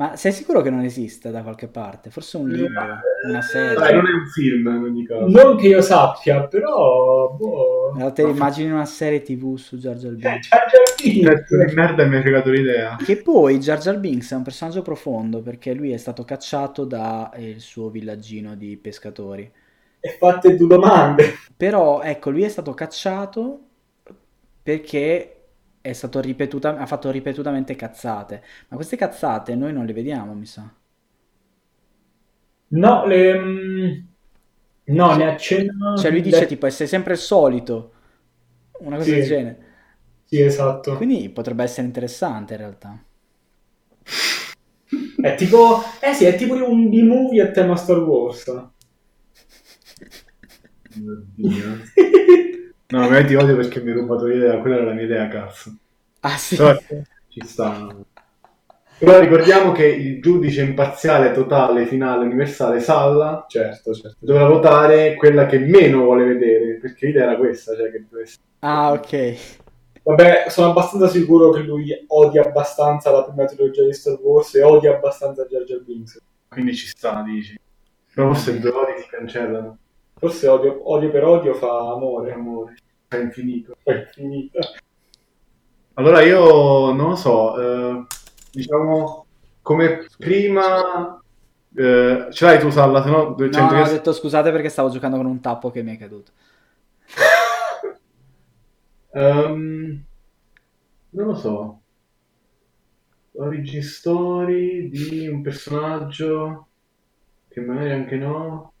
Ma 0.00 0.16
sei 0.16 0.32
sicuro 0.32 0.62
che 0.62 0.70
non 0.70 0.82
esista 0.82 1.30
da 1.30 1.42
qualche 1.42 1.68
parte? 1.68 2.08
Forse 2.08 2.38
un 2.38 2.48
libro, 2.48 2.80
una 3.28 3.42
serie? 3.42 3.74
Dai, 3.74 3.94
non 3.94 4.06
è 4.06 4.12
un 4.12 4.26
film 4.32 4.66
in 4.66 4.82
ogni 4.82 5.04
caso. 5.04 5.26
Non 5.26 5.58
che 5.58 5.68
io 5.68 5.82
sappia, 5.82 6.46
però... 6.46 7.36
Boh. 7.38 7.90
Allora 7.92 8.10
te 8.10 8.22
immagini 8.22 8.70
una 8.70 8.86
serie 8.86 9.20
tv 9.20 9.56
su 9.56 9.76
Jar 9.76 9.96
Jar 9.96 10.12
Eh, 10.12 10.16
Binks. 10.16 10.48
Jar 10.48 10.66
Jar 10.70 10.82
Binks. 11.02 11.66
Di 11.66 11.74
merda 11.74 12.06
mi 12.06 12.16
hai 12.16 12.22
fregato 12.22 12.48
l'idea. 12.48 12.96
Che 12.96 13.16
poi 13.18 13.58
Jar 13.58 13.78
Jar 13.78 13.98
Binks 13.98 14.32
è 14.32 14.36
un 14.36 14.42
personaggio 14.42 14.80
profondo 14.80 15.42
perché 15.42 15.74
lui 15.74 15.92
è 15.92 15.98
stato 15.98 16.24
cacciato 16.24 16.86
dal 16.86 17.30
suo 17.58 17.90
villaggino 17.90 18.54
di 18.54 18.78
pescatori. 18.78 19.52
E 20.06 20.16
fatte 20.18 20.56
due 20.56 20.66
domande. 20.66 21.34
Però 21.56 22.00
ecco, 22.02 22.30
lui 22.30 22.42
è 22.42 22.48
stato 22.48 22.72
cacciato 22.74 23.68
perché 24.62 25.34
è 25.80 25.92
stato 25.92 26.20
ripetuta- 26.20 26.76
ha 26.78 26.86
fatto 26.86 27.10
ripetutamente 27.10 27.76
cazzate. 27.76 28.42
Ma 28.68 28.76
queste 28.76 28.96
cazzate 28.96 29.54
noi 29.54 29.72
non 29.72 29.84
le 29.86 29.92
vediamo, 29.92 30.34
mi 30.34 30.46
sa. 30.46 30.72
No, 32.72 33.04
le... 33.06 33.38
mm, 33.38 34.08
No, 34.84 35.14
ne 35.16 35.24
accenna... 35.32 35.96
Cioè 35.96 36.10
lui 36.10 36.20
dice 36.20 36.40
le- 36.40 36.46
tipo, 36.46 36.68
sei 36.70 36.86
sempre 36.86 37.12
il 37.14 37.18
solito, 37.18 37.92
una 38.80 38.96
cosa 38.96 39.10
Sì. 39.10 39.14
del 39.14 39.24
genere. 39.26 39.64
Sì, 40.24 40.40
esatto. 40.40 40.96
Quindi 40.96 41.28
potrebbe 41.30 41.64
essere 41.64 41.86
interessante 41.88 42.52
in 42.54 42.58
realtà. 42.60 43.04
È 45.20 45.34
tipo... 45.36 45.82
Eh 46.00 46.12
sì, 46.14 46.24
è 46.24 46.34
tipo 46.36 46.54
un 46.54 46.88
B-movie 46.88 47.42
a 47.42 47.50
tema 47.50 47.76
Star 47.76 47.98
Wars. 47.98 48.44
No, 52.88 53.08
ma 53.08 53.24
ti 53.24 53.34
odio 53.36 53.54
perché 53.56 53.80
mi 53.80 53.90
hai 53.90 53.96
rubato 53.96 54.26
l'idea, 54.26 54.58
quella 54.58 54.76
era 54.76 54.84
la 54.86 54.92
mia 54.92 55.04
idea, 55.04 55.28
cazzo. 55.28 55.76
Ah 56.20 56.36
sì? 56.36 56.56
Però 56.56 56.76
ci 57.28 57.40
sta. 57.44 57.94
Però 58.98 59.18
ricordiamo 59.18 59.72
che 59.72 59.86
il 59.86 60.20
giudice 60.20 60.62
imparziale, 60.62 61.32
totale, 61.32 61.86
finale, 61.86 62.26
universale, 62.26 62.80
Salla, 62.80 63.46
certo, 63.48 63.94
certo. 63.94 64.16
doveva 64.18 64.48
votare 64.48 65.14
quella 65.14 65.46
che 65.46 65.58
meno 65.58 66.02
vuole 66.02 66.24
vedere, 66.24 66.78
perché 66.78 67.06
l'idea 67.06 67.22
era 67.22 67.36
questa, 67.36 67.74
cioè 67.74 67.90
che 67.90 68.04
dovesse... 68.10 68.36
Ah 68.58 68.92
ok. 68.92 69.36
Vabbè, 70.02 70.46
sono 70.48 70.70
abbastanza 70.70 71.08
sicuro 71.08 71.50
che 71.50 71.60
lui 71.60 71.94
odia 72.08 72.42
abbastanza 72.42 73.10
la 73.10 73.24
prima 73.24 73.46
trilogia 73.46 73.84
di 73.84 73.92
Star 73.94 74.18
Wars 74.20 74.54
e 74.54 74.62
odia 74.62 74.94
abbastanza 74.96 75.46
Jar 75.46 75.62
Jar 75.62 75.80
Binks. 75.82 76.20
Quindi 76.48 76.74
ci 76.74 76.88
sta, 76.88 77.22
dici. 77.22 77.58
Però 78.12 78.26
forse 78.26 78.50
i 78.50 78.58
due 78.58 78.70
odi 78.70 79.00
si 79.00 79.08
cancellano. 79.08 79.78
Forse 80.20 80.46
odio, 80.48 80.80
odio 80.84 81.10
per 81.10 81.24
odio 81.24 81.54
fa 81.54 81.92
amore. 81.92 82.32
Amore. 82.32 82.74
È 83.08 83.16
infinito. 83.16 83.74
È 83.82 84.06
finita. 84.12 84.60
Allora 85.94 86.22
io 86.22 86.92
non 86.92 87.08
lo 87.08 87.16
so, 87.16 87.58
eh, 87.58 88.06
diciamo 88.52 89.26
come 89.62 90.06
prima 90.16 91.20
eh, 91.74 92.28
ce 92.30 92.44
l'hai 92.44 92.58
tu 92.58 92.70
Salla, 92.70 93.02
se 93.02 93.10
no 93.10 93.22
No, 93.22 93.34
200 93.34 93.74
no, 93.74 93.80
ho 93.82 93.88
detto 93.88 94.12
scusate 94.12 94.50
perché 94.50 94.68
stavo 94.68 94.90
giocando 94.90 95.16
con 95.16 95.26
un 95.26 95.40
tappo 95.40 95.70
che 95.70 95.82
mi 95.82 95.96
è 95.96 95.98
caduto. 95.98 96.32
Ehm, 99.12 100.04
non 101.10 101.26
lo 101.26 101.34
so. 101.34 101.80
Origin 103.32 103.82
story 103.82 104.88
di 104.88 105.26
un 105.26 105.42
personaggio 105.42 106.68
che 107.48 107.60
magari 107.60 107.90
anche 107.90 108.16
no. 108.16 108.72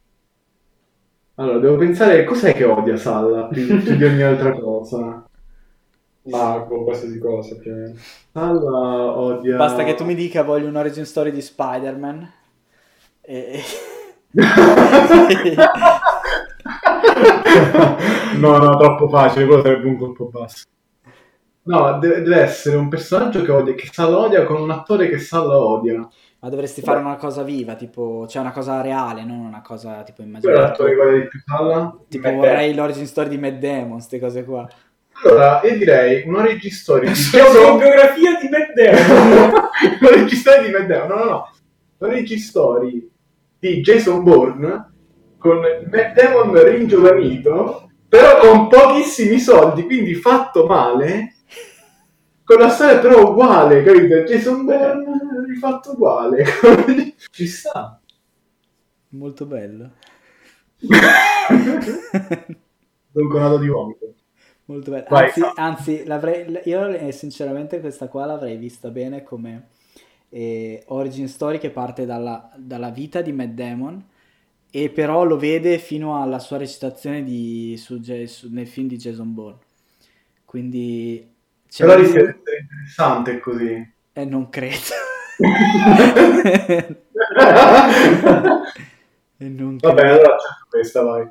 Allora, 1.40 1.58
devo 1.58 1.76
pensare 1.76 2.22
cos'è 2.24 2.52
che 2.52 2.64
odia 2.64 2.98
Salla 2.98 3.44
più, 3.44 3.66
più 3.82 3.96
di 3.96 4.04
ogni 4.04 4.20
altra 4.20 4.52
cosa. 4.52 5.24
Mago, 6.28 6.84
qualsiasi 6.84 7.18
cosa 7.18 7.56
più 7.56 7.72
o 7.72 7.76
meno. 7.76 7.94
Salla 8.30 9.16
odia... 9.16 9.56
Basta 9.56 9.82
che 9.82 9.94
tu 9.94 10.04
mi 10.04 10.14
dica 10.14 10.42
voglio 10.42 10.68
un 10.68 10.76
origin 10.76 11.06
story 11.06 11.30
di 11.30 11.40
Spider-Man. 11.40 12.30
E... 13.22 13.62
no, 18.36 18.58
no, 18.58 18.76
troppo 18.76 19.08
facile, 19.08 19.46
quello 19.46 19.62
sarebbe 19.62 19.86
un 19.86 19.96
colpo 19.96 20.26
basso. 20.26 20.64
No, 21.62 21.98
deve, 21.98 22.20
deve 22.20 22.40
essere 22.42 22.76
un 22.76 22.90
personaggio 22.90 23.40
che, 23.40 23.50
odia, 23.50 23.72
che 23.72 23.88
Salla 23.90 24.18
odia 24.18 24.44
con 24.44 24.60
un 24.60 24.70
attore 24.70 25.08
che 25.08 25.18
Salla 25.18 25.58
odia. 25.58 26.06
Ma 26.42 26.48
dovresti 26.48 26.80
fare 26.80 27.00
una 27.00 27.16
cosa 27.16 27.42
viva, 27.42 27.74
tipo, 27.74 28.26
cioè 28.26 28.40
una 28.40 28.52
cosa 28.52 28.80
reale, 28.80 29.24
non 29.24 29.40
una 29.40 29.60
cosa 29.60 30.02
tipo 30.02 30.22
l'attore 30.26 30.94
che 30.94 31.00
odia 31.00 31.18
di 31.20 31.28
più? 31.28 31.40
Tipo 32.08 32.28
Matt 32.28 32.36
vorrei 32.36 32.74
l'origin 32.74 33.06
story 33.06 33.28
di 33.28 33.36
Matt 33.36 33.58
Damon, 33.58 33.92
queste 33.92 34.18
cose 34.18 34.44
qua. 34.44 34.66
Allora, 35.22 35.60
io 35.62 35.76
direi 35.76 36.26
una 36.26 36.42
registoria 36.42 37.10
di 37.10 37.18
C'è 37.18 37.46
una 37.46 37.76
biografia 37.76 38.38
di 38.40 38.48
Matt 38.48 38.72
Damon. 38.72 39.52
una 40.00 40.10
registoria 40.10 40.62
di 40.62 40.70
Matt 40.70 40.86
Damon, 40.86 41.08
no, 41.08 41.14
no, 41.16 41.30
no. 41.30 41.50
Una 41.98 42.12
registoria 42.12 43.00
di 43.58 43.80
Jason 43.82 44.22
Bourne 44.22 44.92
con 45.36 45.58
Matt 45.58 46.14
Damon 46.14 46.64
ringiovanito, 46.64 47.90
però 48.08 48.38
con 48.38 48.68
pochissimi 48.68 49.38
soldi, 49.38 49.84
quindi 49.84 50.14
fatto 50.14 50.64
male, 50.64 51.34
con 52.50 52.58
la 52.58 52.68
storia 52.68 52.98
però 52.98 53.30
uguale, 53.30 53.84
capito? 53.84 54.16
Jason 54.24 54.64
Bourne 54.64 55.46
rifatto 55.46 55.92
uguale. 55.92 56.44
Ci 57.30 57.46
sta. 57.46 58.00
Molto 59.10 59.46
bello. 59.46 59.92
Don 63.12 63.28
Conato 63.28 63.58
di 63.58 63.68
vomito. 63.68 64.14
Molto 64.64 64.90
bello. 64.90 65.06
Vai, 65.08 65.26
Anzi, 65.26 65.40
anzi, 65.54 66.04
l'avrei- 66.04 66.60
io 66.64 66.88
eh, 66.88 67.12
sinceramente 67.12 67.78
questa 67.78 68.08
qua 68.08 68.26
l'avrei 68.26 68.56
vista 68.56 68.88
bene 68.90 69.22
come 69.22 69.68
eh, 70.28 70.82
origin 70.88 71.28
story 71.28 71.58
che 71.58 71.70
parte 71.70 72.04
dalla, 72.04 72.50
dalla 72.56 72.90
vita 72.90 73.20
di 73.20 73.30
Matt 73.32 73.50
Damon 73.50 74.04
e 74.70 74.90
però 74.90 75.22
lo 75.24 75.36
vede 75.36 75.78
fino 75.78 76.20
alla 76.20 76.40
sua 76.40 76.56
recitazione 76.56 77.22
di, 77.22 77.76
su 77.76 78.00
su- 78.26 78.48
nel 78.50 78.66
film 78.66 78.88
di 78.88 78.96
Jason 78.96 79.32
Bourne. 79.34 79.58
Quindi... 80.44 81.29
c'è 81.70 81.84
Però 81.86 81.96
rischia 81.96 82.22
di 82.22 82.28
essere 82.28 82.58
interessante 82.58 83.38
così. 83.40 83.92
Eh, 84.12 84.24
non 84.24 84.48
credo. 84.48 84.76
E 89.42 89.48
non 89.48 89.76
Vabbè, 89.78 90.00
credo. 90.00 90.14
allora 90.14 90.36
c'è 90.36 90.68
questa, 90.68 91.02
vai. 91.02 91.26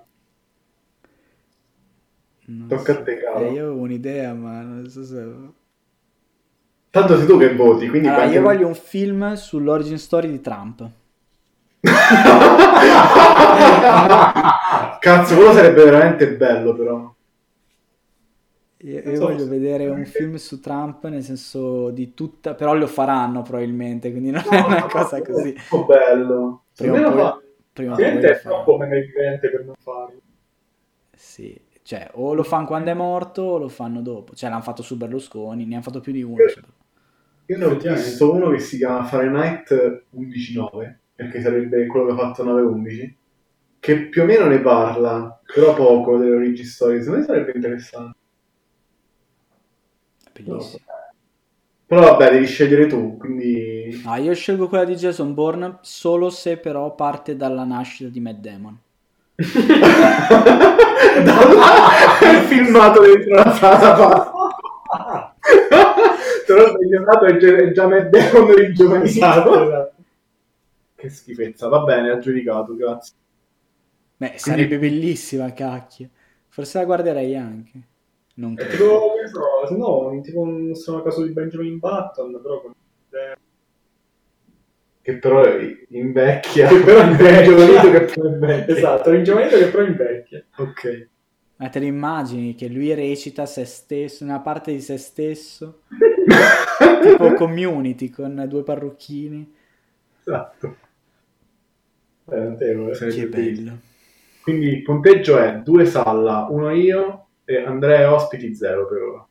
Non 2.48 2.68
Tocca 2.68 2.94
so. 2.94 3.00
a 3.00 3.04
te, 3.04 3.18
cavolo. 3.18 3.46
Eh, 3.46 3.52
io 3.52 3.66
avevo 3.66 3.82
un'idea, 3.82 4.34
ma 4.34 4.62
non 4.62 4.90
so 4.90 5.04
se... 5.04 5.28
Tanto 6.90 7.18
sei 7.18 7.28
tu 7.28 7.38
che 7.38 7.54
voti, 7.56 7.88
quindi... 7.88 8.08
Allora, 8.08 8.24
qualche- 8.24 8.38
io 8.38 8.42
voglio 8.42 8.68
un 8.68 8.76
film 8.76 9.34
sull'origin 9.36 10.00
story 10.00 10.28
di 10.30 10.42
Trump. 10.42 10.90
Cazzo, 15.00 15.36
quello 15.36 15.54
sarebbe 15.54 15.84
veramente 15.84 16.36
bello, 16.36 16.74
però. 16.76 17.14
Io, 18.82 19.00
io 19.02 19.16
so 19.16 19.26
voglio 19.26 19.46
vedere 19.46 19.88
un 19.88 20.06
film 20.06 20.36
su 20.36 20.60
Trump 20.62 21.06
nel 21.08 21.24
senso 21.24 21.90
di 21.92 22.14
tutta... 22.14 22.56
Però 22.56 22.74
lo 22.74 22.88
faranno 22.88 23.42
probabilmente, 23.42 24.12
quindi 24.12 24.32
non 24.32 24.44
è 24.50 24.60
una 24.62 24.88
cosa 24.88 25.22
così. 25.22 25.54
Troppo 25.54 25.86
bello. 25.86 26.64
Prima 26.76 26.96
o 26.96 27.02
poi, 27.02 27.14
fa- 27.14 27.42
prima 27.74 27.96
poi 27.96 28.26
è 28.26 28.40
troppo 28.42 28.78
meno 28.78 28.96
evidente 28.96 29.50
per 29.50 29.66
non 29.66 29.76
farlo. 29.80 30.22
Sì, 31.16 31.60
cioè 31.84 32.10
o 32.14 32.34
lo 32.34 32.44
fanno 32.44 32.66
quando 32.66 32.92
è 32.92 32.94
morto 32.94 33.42
o 33.42 33.58
lo 33.58 33.68
fanno 33.70 34.02
dopo. 34.02 34.34
Cioè 34.36 34.50
l'hanno 34.50 34.62
fatto 34.62 34.82
su 34.82 34.96
Berlusconi, 34.98 35.66
ne 35.66 35.76
hanno 35.76 35.84
fatto 35.84 36.00
più 36.00 36.12
di 36.14 36.24
uno. 36.24 36.48
su- 36.48 36.62
Io 37.48 37.58
ne 37.58 37.66
ho 37.66 37.76
visto 37.76 38.32
uno 38.34 38.52
che 38.52 38.60
si 38.60 38.78
chiama 38.78 39.04
Fahrenheit 39.06 40.06
11.9, 40.12 41.00
perché 41.16 41.42
sarebbe 41.42 41.86
quello 41.88 42.06
che 42.08 42.12
ha 42.14 42.16
fatto 42.26 42.44
9.11, 42.44 43.18
che 43.80 44.08
più 44.08 44.22
o 44.22 44.26
meno 44.26 44.46
ne 44.46 44.62
parla, 44.62 45.42
però 45.54 45.74
poco 45.76 46.18
delle 46.18 46.36
origin 46.36 46.66
story. 46.66 47.00
Secondo 47.00 47.20
me 47.20 47.26
sarebbe 47.26 47.52
interessante. 47.56 48.18
Bellissimo. 50.44 50.84
Però 51.86 52.02
vabbè, 52.02 52.32
devi 52.32 52.46
scegliere 52.46 52.86
tu, 52.86 53.18
quindi... 53.18 54.02
No, 54.04 54.16
io 54.16 54.34
scelgo 54.36 54.68
quella 54.68 54.86
di 54.86 54.96
Jason 54.96 55.34
Bourne 55.34 55.80
solo 55.82 56.30
se 56.30 56.58
però 56.58 56.94
parte 56.94 57.36
dalla 57.36 57.64
nascita 57.64 58.10
di 58.10 58.20
Matt 58.20 58.38
Damon. 58.38 58.78
è 62.20 62.42
filmato 62.48 63.02
dentro 63.02 63.36
la 63.36 63.54
sala 63.54 64.32
però 66.46 66.74
migliorato 66.78 67.26
è 67.26 67.38
già, 67.38 67.56
è 67.56 67.72
già 67.72 67.88
Matt 67.88 68.10
Damon 68.10 68.54
ringiovanito 68.54 69.06
Esatto, 69.06 69.64
esatto. 69.64 69.94
che 70.96 71.10
schifezza 71.10 71.70
va 71.70 71.80
bene 71.84 72.10
ha 72.10 72.20
giudicato 72.20 72.76
grazie 72.76 73.14
Beh, 74.20 74.34
sarebbe 74.36 74.78
bellissima, 74.78 75.54
cacchio. 75.54 76.10
Forse 76.50 76.78
la 76.78 76.84
guarderei 76.84 77.38
anche. 77.38 77.80
Non 78.40 78.56
È 78.56 78.66
credo. 78.66 78.76
tipo, 78.76 79.14
se 79.68 79.76
no, 79.76 80.20
tipo 80.22 80.40
un 80.42 80.74
strano 80.76 81.02
caso 81.04 81.24
di 81.24 81.32
Benjamin 81.32 81.78
Button, 81.80 82.40
però 82.42 82.62
con... 82.62 82.74
che 85.02 85.18
però 85.18 85.44
invecchia 85.90 86.68
Che 86.68 86.80
però 86.82 87.02
invecchia. 87.10 87.92
che 87.92 88.06
poi 88.14 88.28
invecchia 88.28 88.76
Esatto, 88.76 89.12
ringiovanito 89.12 89.58
che 89.58 89.70
però 89.70 89.84
invecchia. 89.86 90.46
ok 90.58 91.08
Ma 91.58 91.70
te 91.70 91.80
lo 91.80 91.86
immagini 91.86 92.56
che 92.56 92.68
lui 92.70 92.94
recita 92.94 93.46
se 93.46 93.66
stesso, 93.66 94.24
una 94.24 94.40
parte 94.40 94.72
di 94.72 94.80
se 94.82 94.98
stesso, 94.98 95.82
tipo 97.02 97.34
community 97.34 98.10
con 98.10 98.46
due 98.48 98.64
parrucchini. 98.64 99.54
esatto 100.22 100.78
È 102.24 102.36
notevole. 102.38 102.94
Sarebbe 102.96 103.16
Che 103.16 103.28
bello. 103.28 103.80
quindi 104.42 104.68
il 104.68 104.82
punteggio 104.84 105.38
è 105.38 105.60
due 105.62 105.86
Salla 105.86 106.48
uno 106.50 106.72
io 106.72 107.29
e 107.50 107.64
Andrea 107.66 108.14
ospiti 108.14 108.54
zero 108.54 108.88
per 108.88 109.02
ora 109.02 109.28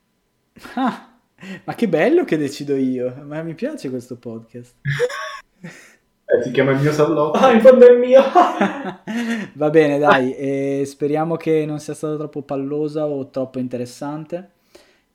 Ah, 0.74 1.16
ma 1.64 1.74
che 1.76 1.86
bello 1.86 2.24
che 2.24 2.36
decido 2.36 2.74
io. 2.74 3.14
Ma 3.24 3.42
mi 3.42 3.54
piace 3.54 3.90
questo 3.90 4.16
podcast. 4.16 4.74
eh, 5.62 6.42
si 6.42 6.50
chiama 6.50 6.72
il 6.72 6.80
mio 6.80 6.90
sallotto 6.90 7.38
Ah, 7.38 7.52
in 7.52 7.60
fondo 7.60 7.86
è 7.86 7.96
mio! 7.96 8.20
Va 9.54 9.70
bene, 9.70 9.98
dai, 9.98 10.34
e 10.34 10.82
speriamo 10.84 11.36
che 11.36 11.64
non 11.64 11.78
sia 11.78 11.94
stata 11.94 12.16
troppo 12.16 12.42
pallosa 12.42 13.06
o 13.06 13.30
troppo 13.30 13.60
interessante. 13.60 14.50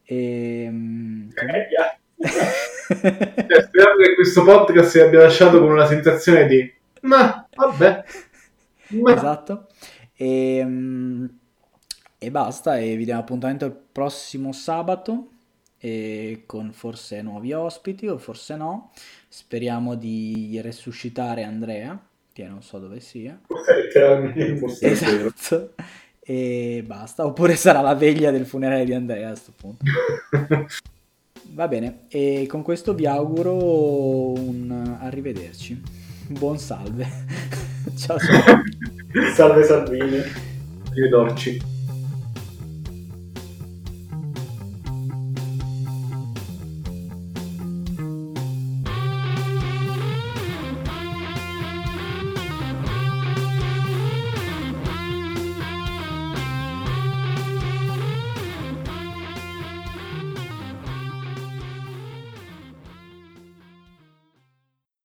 E... 0.06 0.68
mm, 0.70 1.30
Eh, 1.36 1.68
speriamo 2.24 3.96
che 4.02 4.16
questo 4.16 4.44
podcast 4.46 4.94
vi 4.94 5.00
abbia 5.02 5.20
lasciato 5.24 5.60
con 5.60 5.72
una 5.72 5.86
sensazione 5.86 6.46
di 6.48 6.74
ma 7.02 7.46
vabbè 7.54 8.04
ma 9.02 9.14
Esatto. 9.14 9.68
E, 10.16 10.62
mm, 10.64 11.26
e 12.24 12.32
basta, 12.32 12.78
e 12.78 12.96
vi 12.96 13.06
diamo 13.06 13.20
appuntamento 13.22 13.66
il 13.66 13.76
prossimo 13.92 14.54
sabato 14.54 15.28
con 16.46 16.72
forse 16.72 17.22
nuovi 17.22 17.52
ospiti 17.52 18.08
o 18.08 18.18
forse 18.18 18.56
no. 18.56 18.92
Speriamo 19.28 19.96
di 19.96 20.60
resuscitare 20.62 21.44
Andrea, 21.44 22.00
che 22.32 22.48
non 22.48 22.62
so 22.62 22.80
dove 22.80 23.00
sia. 23.02 23.40
Esatto. 24.80 25.74
E 26.22 26.84
basta, 26.86 27.26
oppure 27.26 27.58
sarà 27.58 27.82
la 27.82 27.96
veglia 27.96 28.32
del 28.32 28.46
funerale 28.46 28.86
di 28.86 28.94
Andrea 28.94 29.28
a 29.28 29.32
questo 29.32 29.52
punto. 29.60 29.84
Va 31.50 31.68
bene, 31.68 32.06
e 32.08 32.46
con 32.48 32.62
questo 32.62 32.94
vi 32.94 33.06
auguro 33.06 34.32
un 34.32 34.98
arrivederci. 35.02 35.82
Buon 36.30 36.58
salve. 36.58 37.06
ciao 37.98 38.18
ciao. 38.18 38.62
Salve 39.36 39.64
Salvini. 39.64 40.22
Arrivederci. 40.90 41.73